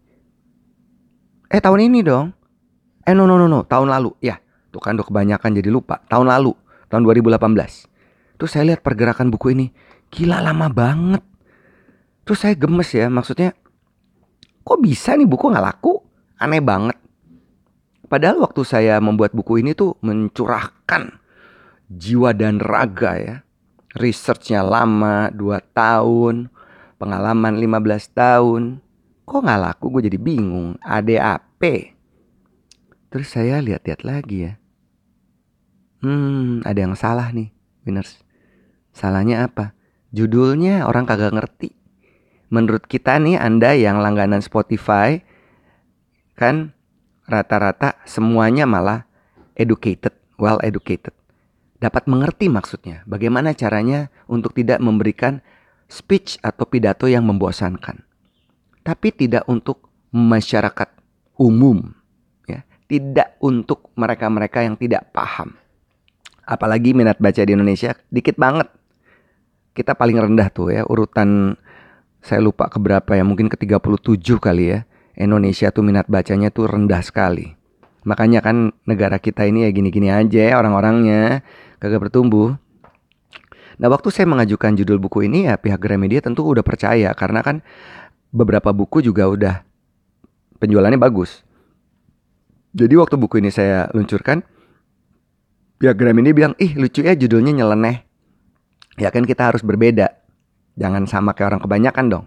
Eh, 1.49 1.57
tahun 1.57 1.89
ini 1.89 2.05
dong. 2.05 2.29
Eh, 3.09 3.17
no 3.17 3.25
no 3.25 3.41
no 3.41 3.49
no, 3.49 3.65
tahun 3.65 3.89
lalu. 3.89 4.13
Ya, 4.21 4.37
tuh 4.69 4.77
kan 4.77 4.93
udah 4.93 5.07
kebanyakan 5.09 5.57
jadi 5.57 5.73
lupa. 5.73 5.97
Tahun 6.05 6.29
lalu, 6.29 6.53
tahun 6.93 7.01
2018. 7.01 7.89
Terus 8.37 8.49
saya 8.53 8.69
lihat 8.69 8.85
pergerakan 8.85 9.33
buku 9.33 9.57
ini, 9.57 9.73
gila 10.13 10.45
lama 10.45 10.69
banget. 10.69 11.25
Terus 12.29 12.45
saya 12.45 12.53
gemes 12.53 12.93
ya, 12.93 13.09
maksudnya 13.09 13.57
kok 14.61 14.77
bisa 14.77 15.17
nih 15.17 15.25
buku 15.25 15.49
nggak 15.49 15.65
laku? 15.65 15.97
Aneh 16.37 16.61
banget. 16.61 17.01
Padahal 18.05 18.45
waktu 18.45 18.61
saya 18.61 19.01
membuat 19.01 19.33
buku 19.33 19.65
ini 19.65 19.73
tuh 19.73 19.97
mencurahkan 20.05 21.17
jiwa 21.89 22.31
dan 22.37 22.61
raga 22.61 23.17
ya. 23.17 23.35
Researchnya 23.97 24.61
lama, 24.61 25.33
2 25.33 25.59
tahun. 25.73 26.53
Pengalaman 27.01 27.57
15 27.57 28.13
tahun. 28.13 28.63
Kok 29.25 29.41
nggak 29.41 29.61
laku? 29.61 29.85
Gue 29.89 30.05
jadi 30.05 30.21
bingung. 30.21 30.77
ADAP. 30.85 31.61
Terus 33.09 33.27
saya 33.33 33.57
lihat-lihat 33.57 34.05
lagi 34.05 34.45
ya. 34.45 34.53
Hmm, 35.99 36.63
ada 36.63 36.79
yang 36.79 36.95
salah 36.95 37.33
nih, 37.33 37.51
winners. 37.83 38.21
Salahnya 38.95 39.49
apa? 39.49 39.75
Judulnya 40.15 40.87
orang 40.87 41.03
kagak 41.03 41.35
ngerti. 41.35 41.75
Menurut 42.49 42.87
kita 42.87 43.19
nih, 43.19 43.35
Anda 43.35 43.75
yang 43.75 43.99
langganan 43.99 44.41
Spotify, 44.41 45.21
kan 46.39 46.71
rata-rata 47.27 47.99
semuanya 48.07 48.63
malah 48.63 49.05
educated, 49.59 50.15
well 50.39 50.57
educated. 50.63 51.13
Dapat 51.79 52.11
mengerti 52.11 52.51
maksudnya, 52.51 53.07
bagaimana 53.07 53.55
caranya 53.55 54.11
untuk 54.27 54.51
tidak 54.51 54.83
memberikan 54.83 55.39
speech 55.87 56.35
atau 56.43 56.67
pidato 56.67 57.07
yang 57.07 57.23
membosankan. 57.23 58.03
Tapi 58.83 59.15
tidak 59.15 59.47
untuk 59.47 59.87
masyarakat 60.11 60.91
umum, 61.39 61.95
ya. 62.51 62.67
Tidak 62.91 63.39
untuk 63.39 63.95
mereka-mereka 63.95 64.67
yang 64.67 64.75
tidak 64.75 65.07
paham. 65.15 65.55
Apalagi 66.43 66.91
minat 66.91 67.15
baca 67.15 67.39
di 67.47 67.55
Indonesia 67.55 67.95
dikit 68.11 68.35
banget. 68.35 68.67
Kita 69.71 69.95
paling 69.95 70.19
rendah 70.19 70.51
tuh 70.51 70.75
ya, 70.75 70.83
urutan 70.83 71.55
saya 72.19 72.43
lupa 72.43 72.67
keberapa 72.67 73.15
ya, 73.15 73.23
mungkin 73.23 73.47
ke 73.47 73.55
37 73.55 74.19
kali 74.35 74.75
ya. 74.75 74.79
Indonesia 75.15 75.71
tuh 75.71 75.83
minat 75.87 76.11
bacanya 76.11 76.51
tuh 76.51 76.67
rendah 76.67 76.99
sekali. 76.99 77.55
Makanya 78.03 78.39
kan 78.39 78.71
negara 78.87 79.19
kita 79.19 79.43
ini 79.43 79.67
ya 79.67 79.69
gini-gini 79.75 80.07
aja 80.07 80.55
orang-orangnya 80.55 81.43
kagak 81.79 82.07
bertumbuh. 82.07 82.55
Nah 83.79 83.87
waktu 83.87 84.11
saya 84.11 84.27
mengajukan 84.27 84.75
judul 84.75 84.99
buku 84.99 85.25
ini 85.25 85.47
ya 85.47 85.55
pihak 85.55 85.79
Gramedia 85.79 86.19
tentu 86.19 86.43
udah 86.43 86.61
percaya 86.61 87.15
karena 87.15 87.39
kan 87.39 87.63
beberapa 88.29 88.75
buku 88.75 88.99
juga 89.01 89.25
udah 89.25 89.55
penjualannya 90.59 90.99
bagus. 90.99 91.41
Jadi 92.75 92.93
waktu 92.99 93.17
buku 93.17 93.41
ini 93.41 93.49
saya 93.49 93.89
luncurkan, 93.95 94.45
pihak 95.81 95.95
Gramedia 95.97 96.35
bilang, 96.35 96.53
ih 96.61 96.77
lucu 96.77 97.01
ya 97.01 97.17
judulnya 97.17 97.63
nyeleneh. 97.63 98.05
Ya 99.01 99.09
kan 99.09 99.25
kita 99.25 99.49
harus 99.49 99.65
berbeda. 99.65 100.13
Jangan 100.77 101.09
sama 101.09 101.33
kayak 101.33 101.55
orang 101.55 101.61
kebanyakan 101.65 102.05
dong. 102.11 102.25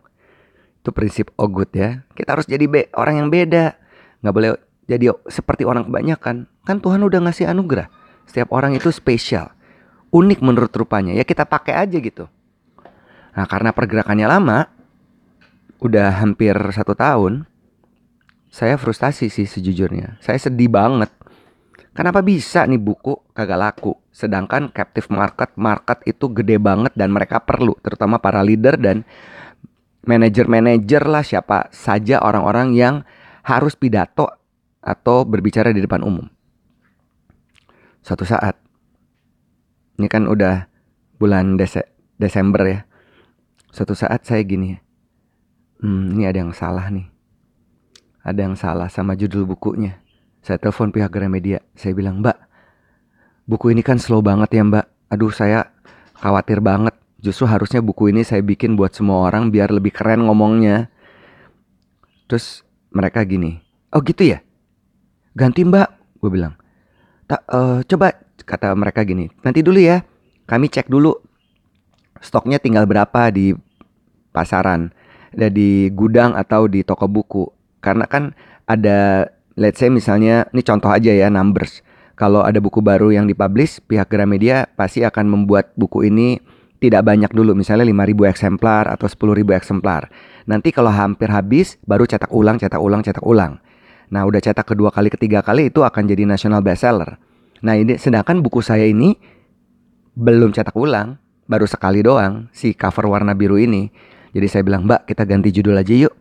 Itu 0.82 0.90
prinsip 0.90 1.30
Ogut 1.38 1.70
ya. 1.76 2.02
Kita 2.18 2.34
harus 2.34 2.50
jadi 2.50 2.66
be 2.66 2.90
orang 2.98 3.22
yang 3.22 3.28
beda. 3.30 3.78
Nggak 4.24 4.34
boleh 4.34 4.50
jadi 4.90 5.14
seperti 5.30 5.62
orang 5.62 5.86
kebanyakan. 5.86 6.50
Kan 6.66 6.76
Tuhan 6.82 7.06
udah 7.06 7.22
ngasih 7.22 7.46
anugerah. 7.46 7.86
Setiap 8.32 8.48
orang 8.56 8.72
itu 8.72 8.88
spesial. 8.88 9.52
Unik 10.08 10.40
menurut 10.40 10.72
rupanya. 10.72 11.12
Ya 11.12 11.20
kita 11.20 11.44
pakai 11.44 11.76
aja 11.76 12.00
gitu. 12.00 12.32
Nah 13.36 13.44
karena 13.44 13.76
pergerakannya 13.76 14.24
lama. 14.24 14.72
Udah 15.76 16.16
hampir 16.24 16.56
satu 16.72 16.96
tahun. 16.96 17.44
Saya 18.48 18.80
frustasi 18.80 19.28
sih 19.28 19.44
sejujurnya. 19.44 20.16
Saya 20.24 20.40
sedih 20.40 20.72
banget. 20.72 21.12
Kenapa 21.92 22.24
bisa 22.24 22.64
nih 22.64 22.80
buku 22.80 23.20
kagak 23.36 23.60
laku? 23.60 24.00
Sedangkan 24.08 24.72
captive 24.72 25.12
market, 25.12 25.52
market 25.60 26.00
itu 26.08 26.32
gede 26.32 26.56
banget 26.56 26.96
dan 26.96 27.12
mereka 27.12 27.44
perlu. 27.44 27.76
Terutama 27.84 28.16
para 28.16 28.40
leader 28.40 28.80
dan 28.80 29.04
manajer-manajer 30.08 31.04
lah 31.04 31.20
siapa 31.20 31.68
saja 31.68 32.24
orang-orang 32.24 32.72
yang 32.72 33.04
harus 33.44 33.76
pidato 33.76 34.24
atau 34.80 35.28
berbicara 35.28 35.68
di 35.68 35.84
depan 35.84 36.00
umum. 36.00 36.31
Suatu 38.02 38.26
saat, 38.26 38.58
ini 39.94 40.10
kan 40.10 40.26
udah 40.26 40.66
bulan 41.22 41.54
Dese 41.54 41.86
Desember 42.18 42.66
ya. 42.66 42.80
Suatu 43.70 43.94
saat 43.94 44.26
saya 44.26 44.42
gini, 44.42 44.74
hmm, 45.78 46.18
ini 46.18 46.26
ada 46.26 46.42
yang 46.42 46.50
salah 46.50 46.90
nih. 46.90 47.06
Ada 48.26 48.50
yang 48.50 48.58
salah 48.58 48.90
sama 48.90 49.14
judul 49.14 49.46
bukunya. 49.46 50.02
Saya 50.42 50.58
telepon 50.58 50.90
pihak 50.90 51.10
Gramedia. 51.14 51.62
Saya 51.78 51.94
bilang, 51.94 52.18
Mbak, 52.18 52.38
buku 53.46 53.70
ini 53.70 53.86
kan 53.86 54.02
slow 54.02 54.18
banget 54.18 54.50
ya 54.50 54.62
Mbak. 54.66 54.86
Aduh 55.14 55.30
saya 55.30 55.70
khawatir 56.18 56.58
banget. 56.58 56.94
Justru 57.22 57.46
harusnya 57.46 57.78
buku 57.78 58.10
ini 58.10 58.26
saya 58.26 58.42
bikin 58.42 58.74
buat 58.74 58.94
semua 58.98 59.30
orang 59.30 59.54
biar 59.54 59.70
lebih 59.70 59.94
keren 59.94 60.26
ngomongnya. 60.26 60.90
Terus 62.26 62.66
mereka 62.90 63.22
gini, 63.22 63.62
oh 63.94 64.02
gitu 64.02 64.26
ya? 64.26 64.42
Ganti 65.38 65.62
Mbak, 65.62 66.18
gue 66.18 66.30
bilang. 66.30 66.61
Uh, 67.48 67.80
coba 67.88 68.12
kata 68.44 68.76
mereka 68.76 69.00
gini, 69.08 69.32
nanti 69.40 69.64
dulu 69.64 69.80
ya. 69.80 70.04
Kami 70.44 70.68
cek 70.68 70.90
dulu 70.90 71.16
stoknya 72.20 72.60
tinggal 72.60 72.84
berapa 72.84 73.32
di 73.32 73.56
pasaran, 74.34 74.92
di 75.32 75.88
gudang 75.94 76.36
atau 76.36 76.68
di 76.68 76.84
toko 76.84 77.08
buku. 77.08 77.44
Karena 77.80 78.04
kan 78.04 78.36
ada 78.68 79.30
let's 79.56 79.80
say 79.80 79.88
misalnya 79.88 80.48
ini 80.52 80.60
contoh 80.60 80.92
aja 80.92 81.12
ya 81.12 81.32
numbers. 81.32 81.80
Kalau 82.12 82.44
ada 82.44 82.60
buku 82.60 82.84
baru 82.84 83.10
yang 83.10 83.24
dipublish, 83.24 83.80
pihak 83.88 84.12
Gramedia 84.12 84.68
pasti 84.76 85.02
akan 85.02 85.26
membuat 85.26 85.72
buku 85.74 86.06
ini 86.06 86.38
tidak 86.82 87.06
banyak 87.06 87.30
dulu, 87.30 87.54
misalnya 87.54 87.86
5.000 87.86 88.26
eksemplar 88.26 88.90
atau 88.90 89.06
10.000 89.06 89.54
eksemplar. 89.54 90.10
Nanti 90.50 90.74
kalau 90.74 90.90
hampir 90.90 91.30
habis, 91.30 91.78
baru 91.86 92.04
cetak 92.04 92.34
ulang, 92.34 92.58
cetak 92.58 92.82
ulang, 92.82 93.06
cetak 93.06 93.22
ulang. 93.22 93.62
Nah, 94.12 94.28
udah 94.28 94.44
cetak 94.44 94.68
kedua 94.68 94.92
kali, 94.92 95.08
ketiga 95.08 95.40
kali 95.40 95.72
itu 95.72 95.80
akan 95.80 96.04
jadi 96.04 96.28
national 96.28 96.60
bestseller. 96.60 97.16
Nah, 97.64 97.80
ini 97.80 97.96
sedangkan 97.96 98.44
buku 98.44 98.60
saya 98.60 98.84
ini 98.84 99.16
belum 100.12 100.52
cetak 100.52 100.76
ulang, 100.76 101.16
baru 101.48 101.64
sekali 101.64 102.04
doang 102.04 102.52
si 102.52 102.76
cover 102.76 103.08
warna 103.08 103.32
biru 103.32 103.56
ini. 103.56 103.88
Jadi 104.36 104.46
saya 104.52 104.62
bilang, 104.68 104.84
"Mbak, 104.84 105.08
kita 105.08 105.24
ganti 105.24 105.48
judul 105.48 105.80
aja 105.80 105.96
yuk." 105.96 106.12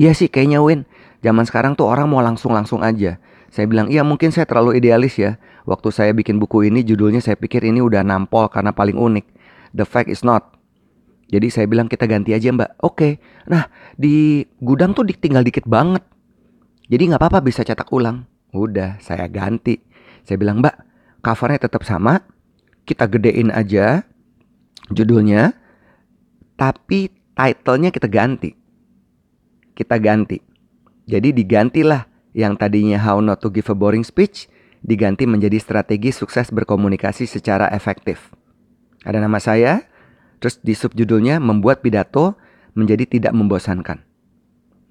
Iya 0.00 0.16
sih 0.16 0.32
kayaknya 0.32 0.64
Win. 0.64 0.88
Zaman 1.20 1.44
sekarang 1.44 1.76
tuh 1.78 1.86
orang 1.86 2.08
mau 2.10 2.24
langsung-langsung 2.24 2.80
aja. 2.80 3.20
Saya 3.54 3.70
bilang, 3.70 3.86
iya 3.86 4.02
mungkin 4.02 4.34
saya 4.34 4.44
terlalu 4.44 4.82
idealis 4.82 5.14
ya. 5.14 5.38
Waktu 5.64 5.88
saya 5.94 6.10
bikin 6.10 6.42
buku 6.42 6.68
ini 6.68 6.82
judulnya 6.82 7.22
saya 7.22 7.38
pikir 7.38 7.62
ini 7.64 7.78
udah 7.80 8.02
nampol 8.02 8.50
karena 8.50 8.74
paling 8.74 8.98
unik. 8.98 9.24
The 9.72 9.86
fact 9.86 10.10
is 10.10 10.26
not. 10.26 10.58
Jadi 11.30 11.48
saya 11.48 11.66
bilang 11.70 11.88
kita 11.88 12.04
ganti 12.04 12.36
aja 12.36 12.52
mbak. 12.52 12.76
Oke. 12.82 12.92
Okay. 12.92 13.12
Nah 13.48 13.70
di 13.96 14.44
gudang 14.60 14.92
tuh 14.92 15.06
tinggal 15.16 15.46
dikit 15.46 15.64
banget. 15.64 16.04
Jadi 16.94 17.10
nggak 17.10 17.18
apa-apa 17.18 17.42
bisa 17.42 17.66
cetak 17.66 17.90
ulang. 17.90 18.22
Udah 18.54 19.02
saya 19.02 19.26
ganti. 19.26 19.82
Saya 20.22 20.38
bilang 20.38 20.62
mbak 20.62 20.78
covernya 21.26 21.66
tetap 21.66 21.82
sama. 21.82 22.22
Kita 22.86 23.10
gedein 23.10 23.50
aja 23.50 24.06
judulnya. 24.94 25.58
Tapi 26.54 27.10
titlenya 27.34 27.90
kita 27.90 28.06
ganti. 28.06 28.54
Kita 29.74 29.98
ganti. 29.98 30.38
Jadi 31.10 31.34
digantilah 31.34 32.06
yang 32.30 32.54
tadinya 32.54 33.02
how 33.02 33.18
not 33.18 33.42
to 33.42 33.50
give 33.50 33.66
a 33.66 33.74
boring 33.74 34.06
speech 34.06 34.46
diganti 34.86 35.26
menjadi 35.26 35.58
strategi 35.58 36.14
sukses 36.14 36.54
berkomunikasi 36.54 37.26
secara 37.26 37.74
efektif. 37.74 38.30
Ada 39.02 39.18
nama 39.18 39.42
saya, 39.42 39.82
terus 40.38 40.62
di 40.62 40.78
subjudulnya 40.78 41.42
membuat 41.42 41.82
pidato 41.82 42.38
menjadi 42.78 43.18
tidak 43.18 43.34
membosankan. 43.34 43.98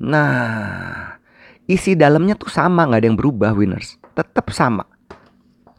Nah, 0.04 1.23
isi 1.68 1.96
dalamnya 1.96 2.36
tuh 2.36 2.52
sama, 2.52 2.88
nggak 2.88 3.00
ada 3.00 3.08
yang 3.08 3.20
berubah, 3.20 3.52
winners. 3.56 4.00
Tetap 4.14 4.52
sama. 4.54 4.86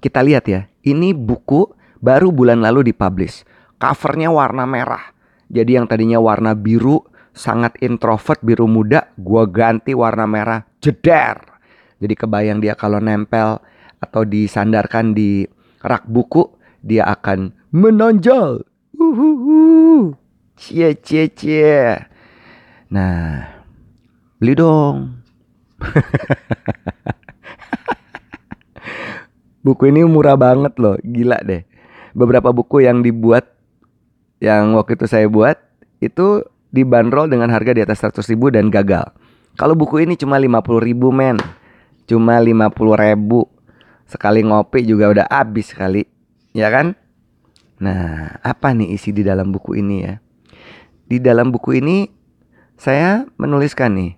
Kita 0.00 0.20
lihat 0.20 0.44
ya, 0.48 0.68
ini 0.84 1.16
buku 1.16 1.72
baru 2.04 2.28
bulan 2.28 2.60
lalu 2.60 2.92
dipublish. 2.92 3.48
Covernya 3.80 4.28
warna 4.28 4.68
merah. 4.68 5.12
Jadi 5.48 5.76
yang 5.76 5.88
tadinya 5.88 6.20
warna 6.20 6.52
biru 6.52 7.00
sangat 7.32 7.76
introvert 7.80 8.40
biru 8.44 8.68
muda, 8.68 9.08
gua 9.16 9.48
ganti 9.48 9.96
warna 9.96 10.28
merah 10.28 10.60
jeder. 10.78 11.40
Jadi 11.98 12.14
kebayang 12.14 12.60
dia 12.60 12.76
kalau 12.76 13.00
nempel 13.00 13.60
atau 14.00 14.22
disandarkan 14.28 15.16
di 15.16 15.48
rak 15.80 16.04
buku, 16.04 16.44
dia 16.84 17.08
akan 17.08 17.52
menonjol. 17.72 18.60
Uhuhu. 18.94 20.12
Cie 20.54 20.94
cie 21.00 21.32
cie. 21.32 21.96
Nah, 22.92 23.48
beli 24.38 24.54
dong. 24.54 25.23
Buku 29.64 29.88
ini 29.88 30.04
murah 30.04 30.36
banget 30.36 30.76
loh, 30.76 31.00
gila 31.00 31.40
deh. 31.40 31.64
Beberapa 32.12 32.52
buku 32.52 32.84
yang 32.84 33.00
dibuat 33.00 33.48
yang 34.38 34.76
waktu 34.76 35.00
itu 35.00 35.06
saya 35.08 35.26
buat 35.26 35.56
itu 36.04 36.44
dibanderol 36.68 37.32
dengan 37.32 37.48
harga 37.48 37.72
di 37.72 37.80
atas 37.80 38.04
100 38.04 38.28
ribu 38.34 38.52
dan 38.52 38.68
gagal. 38.68 39.08
Kalau 39.54 39.78
buku 39.78 40.02
ini 40.02 40.18
cuma 40.18 40.36
50 40.36 40.82
ribu 40.82 41.14
men, 41.14 41.38
cuma 42.04 42.36
50 42.42 42.74
ribu. 42.98 43.46
Sekali 44.04 44.44
ngopi 44.44 44.84
juga 44.84 45.08
udah 45.08 45.26
habis 45.32 45.72
kali, 45.72 46.04
ya 46.52 46.68
kan? 46.68 46.92
Nah, 47.80 48.36
apa 48.44 48.76
nih 48.76 48.94
isi 48.94 49.10
di 49.16 49.24
dalam 49.24 49.48
buku 49.54 49.80
ini 49.80 49.96
ya? 50.04 50.20
Di 51.08 51.18
dalam 51.22 51.48
buku 51.54 51.80
ini 51.80 52.10
saya 52.74 53.24
menuliskan 53.38 53.94
nih 53.94 54.12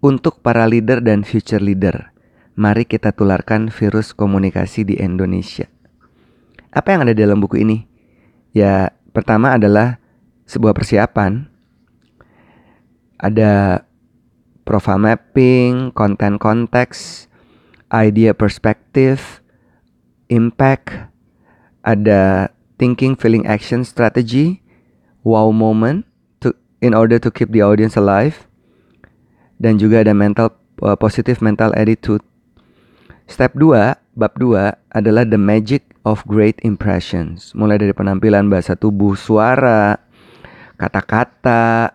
untuk 0.00 0.40
para 0.40 0.64
leader 0.64 1.04
dan 1.04 1.24
future 1.24 1.60
leader. 1.60 2.12
Mari 2.56 2.84
kita 2.84 3.12
tularkan 3.12 3.72
virus 3.72 4.12
komunikasi 4.12 4.84
di 4.84 5.00
Indonesia. 5.00 5.68
Apa 6.72 6.92
yang 6.92 7.08
ada 7.08 7.14
dalam 7.16 7.40
buku 7.40 7.62
ini? 7.62 7.88
Ya, 8.52 8.92
pertama 9.14 9.54
adalah 9.56 10.02
sebuah 10.44 10.74
persiapan 10.74 11.46
ada 13.20 13.84
profile 14.64 14.98
mapping, 14.98 15.92
content 15.92 16.40
konteks, 16.40 17.28
idea 17.92 18.32
perspektif, 18.32 19.44
impact, 20.32 21.12
ada 21.84 22.48
thinking, 22.80 23.12
feeling, 23.12 23.44
action 23.44 23.84
strategy, 23.84 24.64
wow 25.20 25.52
moment 25.52 26.08
to 26.40 26.56
in 26.80 26.96
order 26.96 27.20
to 27.20 27.28
keep 27.28 27.52
the 27.52 27.60
audience 27.60 27.94
alive, 27.94 28.48
dan 29.60 29.76
juga 29.76 30.00
ada 30.00 30.16
mental 30.16 30.56
uh, 30.80 30.96
positive 30.96 31.38
mental 31.44 31.70
attitude. 31.76 32.24
Step 33.28 33.54
2, 33.54 33.94
bab 34.18 34.32
2 34.34 34.74
adalah 34.90 35.22
the 35.22 35.38
magic 35.38 35.86
of 36.02 36.24
great 36.26 36.58
impressions. 36.66 37.54
Mulai 37.54 37.78
dari 37.78 37.94
penampilan 37.94 38.50
bahasa 38.50 38.74
tubuh, 38.74 39.14
suara, 39.14 40.00
kata-kata. 40.80 41.94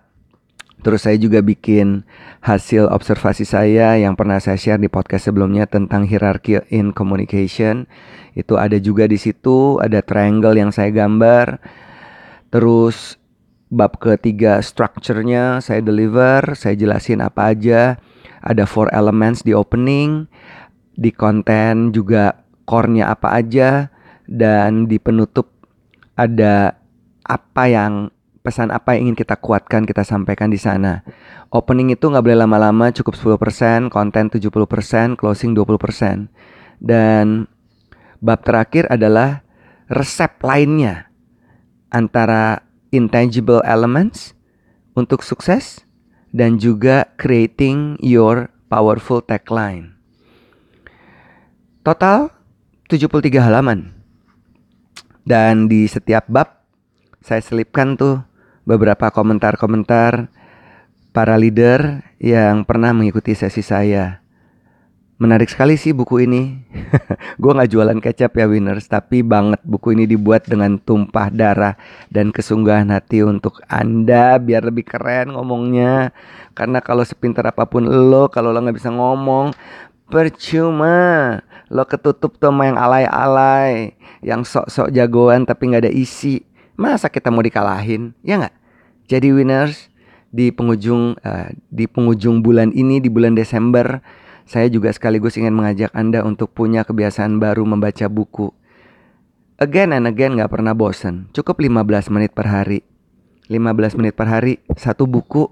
Terus 0.85 1.01
saya 1.01 1.17
juga 1.17 1.41
bikin 1.41 2.05
hasil 2.45 2.85
observasi 2.93 3.41
saya 3.41 3.97
yang 3.97 4.13
pernah 4.13 4.37
saya 4.37 4.53
share 4.53 4.77
di 4.77 4.85
podcast 4.85 5.27
sebelumnya 5.27 5.65
tentang 5.65 6.05
hierarchy 6.05 6.61
in 6.69 6.93
communication. 6.93 7.89
Itu 8.37 8.61
ada 8.61 8.77
juga 8.77 9.09
di 9.09 9.17
situ, 9.17 9.81
ada 9.81 10.05
triangle 10.05 10.53
yang 10.53 10.69
saya 10.69 10.93
gambar. 10.93 11.57
Terus 12.53 13.17
bab 13.69 13.97
ketiga 13.97 14.61
structure-nya 14.61 15.59
saya 15.61 15.81
deliver, 15.81 16.53
saya 16.53 16.77
jelasin 16.77 17.21
apa 17.25 17.53
aja. 17.53 17.97
Ada 18.45 18.69
four 18.69 18.93
elements 18.93 19.41
di 19.41 19.57
opening, 19.57 20.29
di 20.93 21.09
konten 21.09 21.89
juga 21.89 22.45
core-nya 22.69 23.09
apa 23.09 23.33
aja 23.33 23.89
dan 24.29 24.85
di 24.85 25.01
penutup 25.01 25.49
ada 26.13 26.77
apa 27.25 27.63
yang 27.65 28.13
pesan 28.45 28.69
apa 28.69 28.93
yang 28.93 29.09
ingin 29.09 29.25
kita 29.25 29.41
kuatkan 29.41 29.89
kita 29.89 30.05
sampaikan 30.05 30.53
di 30.53 30.61
sana. 30.61 31.01
Opening 31.49 31.97
itu 31.97 32.05
nggak 32.05 32.21
boleh 32.21 32.37
lama-lama, 32.37 32.93
cukup 32.93 33.17
10%, 33.17 33.89
konten 33.89 34.29
70%, 34.29 35.17
closing 35.17 35.57
20%. 35.57 36.29
Dan 36.77 37.49
bab 38.21 38.45
terakhir 38.45 38.85
adalah 38.93 39.41
resep 39.89 40.37
lainnya 40.45 41.09
antara 41.89 42.64
intangible 42.95 43.59
elements 43.67 44.31
untuk 44.95 45.21
sukses 45.21 45.83
dan 46.31 46.57
juga 46.57 47.11
creating 47.19 47.99
your 47.99 48.49
powerful 48.71 49.21
tagline. 49.21 49.95
Total 51.85 52.33
73 52.89 53.39
halaman. 53.39 53.93
Dan 55.25 55.69
di 55.69 55.85
setiap 55.85 56.25
bab 56.29 56.65
saya 57.21 57.41
selipkan 57.41 57.97
tuh 57.97 58.21
beberapa 58.65 59.09
komentar-komentar 59.09 60.29
para 61.09 61.33
leader 61.37 62.05
yang 62.19 62.65
pernah 62.65 62.93
mengikuti 62.93 63.33
sesi 63.33 63.61
saya. 63.61 64.24
Menarik 65.15 65.47
sekali 65.47 65.79
sih 65.79 65.95
buku 65.95 66.27
ini. 66.27 66.59
gue 67.41 67.51
nggak 67.55 67.71
jualan 67.71 67.99
kecap 68.03 68.35
ya 68.35 68.51
winners, 68.51 68.83
tapi 68.91 69.23
banget 69.23 69.63
buku 69.63 69.95
ini 69.95 70.03
dibuat 70.03 70.43
dengan 70.43 70.75
tumpah 70.75 71.31
darah 71.31 71.79
dan 72.11 72.35
kesungguhan 72.35 72.91
hati 72.91 73.23
untuk 73.23 73.63
anda 73.71 74.35
biar 74.35 74.67
lebih 74.67 74.83
keren 74.83 75.31
ngomongnya. 75.31 76.11
Karena 76.51 76.83
kalau 76.83 77.07
sepintar 77.07 77.47
apa 77.47 77.63
pun 77.63 77.87
lo, 77.87 78.27
kalau 78.27 78.51
lo 78.51 78.59
nggak 78.59 78.75
bisa 78.75 78.91
ngomong, 78.91 79.55
percuma 80.11 81.39
lo 81.71 81.83
ketutup 81.87 82.37
tuh 82.37 82.53
sama 82.53 82.69
yang 82.69 82.77
alay-alay 82.77 83.97
yang 84.21 84.45
sok-sok 84.45 84.93
jagoan 84.93 85.49
tapi 85.49 85.73
nggak 85.73 85.89
ada 85.89 85.93
isi 85.93 86.45
masa 86.77 87.09
kita 87.09 87.33
mau 87.33 87.41
dikalahin 87.41 88.13
ya 88.21 88.37
nggak 88.37 88.55
jadi 89.09 89.33
winners 89.33 89.89
di 90.29 90.53
penghujung 90.53 91.17
uh, 91.25 91.49
di 91.73 91.89
penghujung 91.89 92.45
bulan 92.45 92.69
ini 92.75 93.01
di 93.01 93.09
bulan 93.09 93.33
Desember 93.33 93.97
saya 94.45 94.69
juga 94.69 94.93
sekaligus 94.93 95.35
ingin 95.41 95.57
mengajak 95.57 95.89
anda 95.97 96.21
untuk 96.21 96.53
punya 96.53 96.85
kebiasaan 96.85 97.41
baru 97.41 97.65
membaca 97.65 98.05
buku. 98.05 98.53
Again 99.57 99.95
and 99.95 100.05
again 100.05 100.37
nggak 100.37 100.53
pernah 100.53 100.77
bosen. 100.77 101.33
Cukup 101.33 101.57
15 101.57 102.13
menit 102.13 102.31
per 102.37 102.45
hari. 102.45 102.85
15 103.49 103.97
menit 103.97 104.13
per 104.13 104.29
hari 104.29 104.61
satu 104.77 105.09
buku 105.09 105.49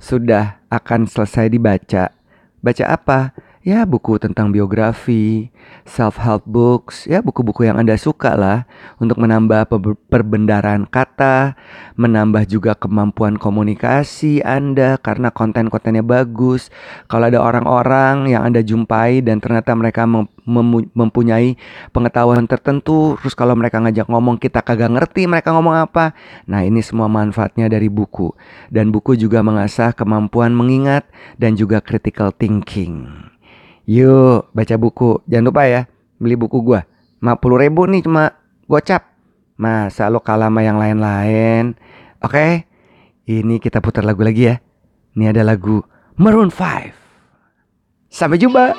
sudah 0.00 0.64
akan 0.72 1.04
selesai 1.04 1.52
dibaca. 1.52 2.16
Baca 2.60 2.84
apa 2.88 3.18
ya 3.60 3.84
buku 3.84 4.16
tentang 4.16 4.56
biografi, 4.56 5.52
self-help 5.84 6.48
books, 6.48 7.04
ya 7.04 7.20
buku-buku 7.20 7.68
yang 7.68 7.76
Anda 7.76 8.00
suka 8.00 8.32
lah 8.32 8.64
untuk 8.96 9.20
menambah 9.20 9.68
perbendaharaan 10.08 10.88
kata, 10.88 11.60
menambah 12.00 12.48
juga 12.48 12.72
kemampuan 12.72 13.36
komunikasi 13.36 14.40
Anda 14.40 14.96
karena 14.96 15.28
konten-kontennya 15.28 16.00
bagus. 16.00 16.72
Kalau 17.04 17.28
ada 17.28 17.36
orang-orang 17.44 18.32
yang 18.32 18.48
Anda 18.48 18.64
jumpai 18.64 19.20
dan 19.20 19.44
ternyata 19.44 19.76
mereka 19.76 20.08
mem 20.08 20.24
mempunyai 20.96 21.54
pengetahuan 21.92 22.48
tertentu, 22.48 23.14
terus 23.20 23.36
kalau 23.36 23.52
mereka 23.54 23.78
ngajak 23.78 24.08
ngomong 24.08 24.40
kita 24.40 24.64
kagak 24.64 24.90
ngerti 24.90 25.28
mereka 25.28 25.52
ngomong 25.52 25.84
apa. 25.84 26.16
Nah, 26.48 26.64
ini 26.64 26.80
semua 26.80 27.06
manfaatnya 27.06 27.68
dari 27.68 27.92
buku. 27.92 28.32
Dan 28.72 28.90
buku 28.90 29.14
juga 29.14 29.44
mengasah 29.44 29.92
kemampuan 29.92 30.56
mengingat 30.56 31.06
dan 31.36 31.54
juga 31.54 31.78
critical 31.84 32.34
thinking. 32.34 33.30
Yuk 33.88 34.52
baca 34.52 34.74
buku. 34.76 35.22
Jangan 35.30 35.46
lupa 35.48 35.62
ya 35.68 35.88
Beli 36.20 36.36
buku 36.36 36.60
gua. 36.60 36.84
50 37.20 37.62
ribu 37.64 37.88
nih 37.88 38.04
cuma 38.04 38.36
gocap. 38.68 39.08
Masa 39.60 40.08
lo 40.08 40.24
kalah 40.24 40.48
sama 40.48 40.64
yang 40.64 40.80
lain-lain? 40.80 41.76
Oke 42.24 42.64
Ini 43.28 43.60
kita 43.60 43.80
putar 43.84 44.04
lagu 44.04 44.24
lagi 44.24 44.48
ya. 44.52 44.56
Ini 45.16 45.32
ada 45.32 45.42
lagu 45.44 45.84
Maroon 46.20 46.52
5 46.52 48.12
Sampai 48.12 48.42
jumpa 48.42 48.76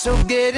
So 0.00 0.16
good. 0.24 0.49